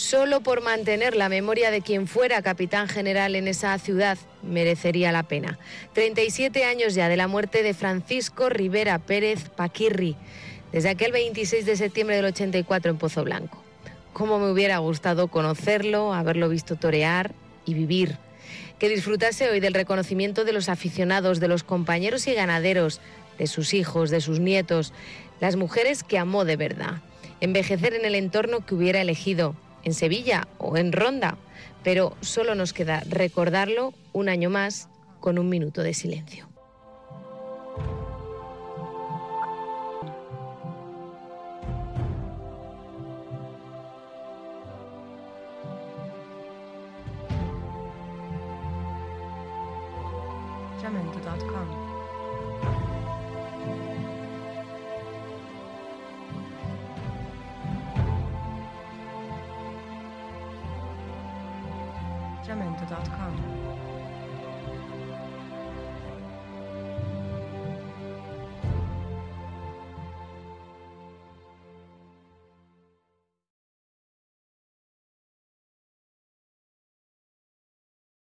[0.05, 5.23] Solo por mantener la memoria de quien fuera capitán general en esa ciudad merecería la
[5.23, 5.59] pena.
[5.95, 10.15] 37 años ya de la muerte de Francisco Rivera Pérez Paquirri,
[10.73, 13.63] desde aquel 26 de septiembre del 84 en Pozo Blanco.
[14.13, 17.33] Cómo me hubiera gustado conocerlo, haberlo visto torear
[17.65, 18.19] y vivir.
[18.79, 23.01] Que disfrutase hoy del reconocimiento de los aficionados, de los compañeros y ganaderos,
[23.39, 24.93] de sus hijos, de sus nietos,
[25.41, 27.01] las mujeres que amó de verdad.
[27.41, 31.37] Envejecer en el entorno que hubiera elegido, en Sevilla o en Ronda,
[31.83, 34.89] pero solo nos queda recordarlo un año más
[35.21, 36.54] con un minuto de silencio.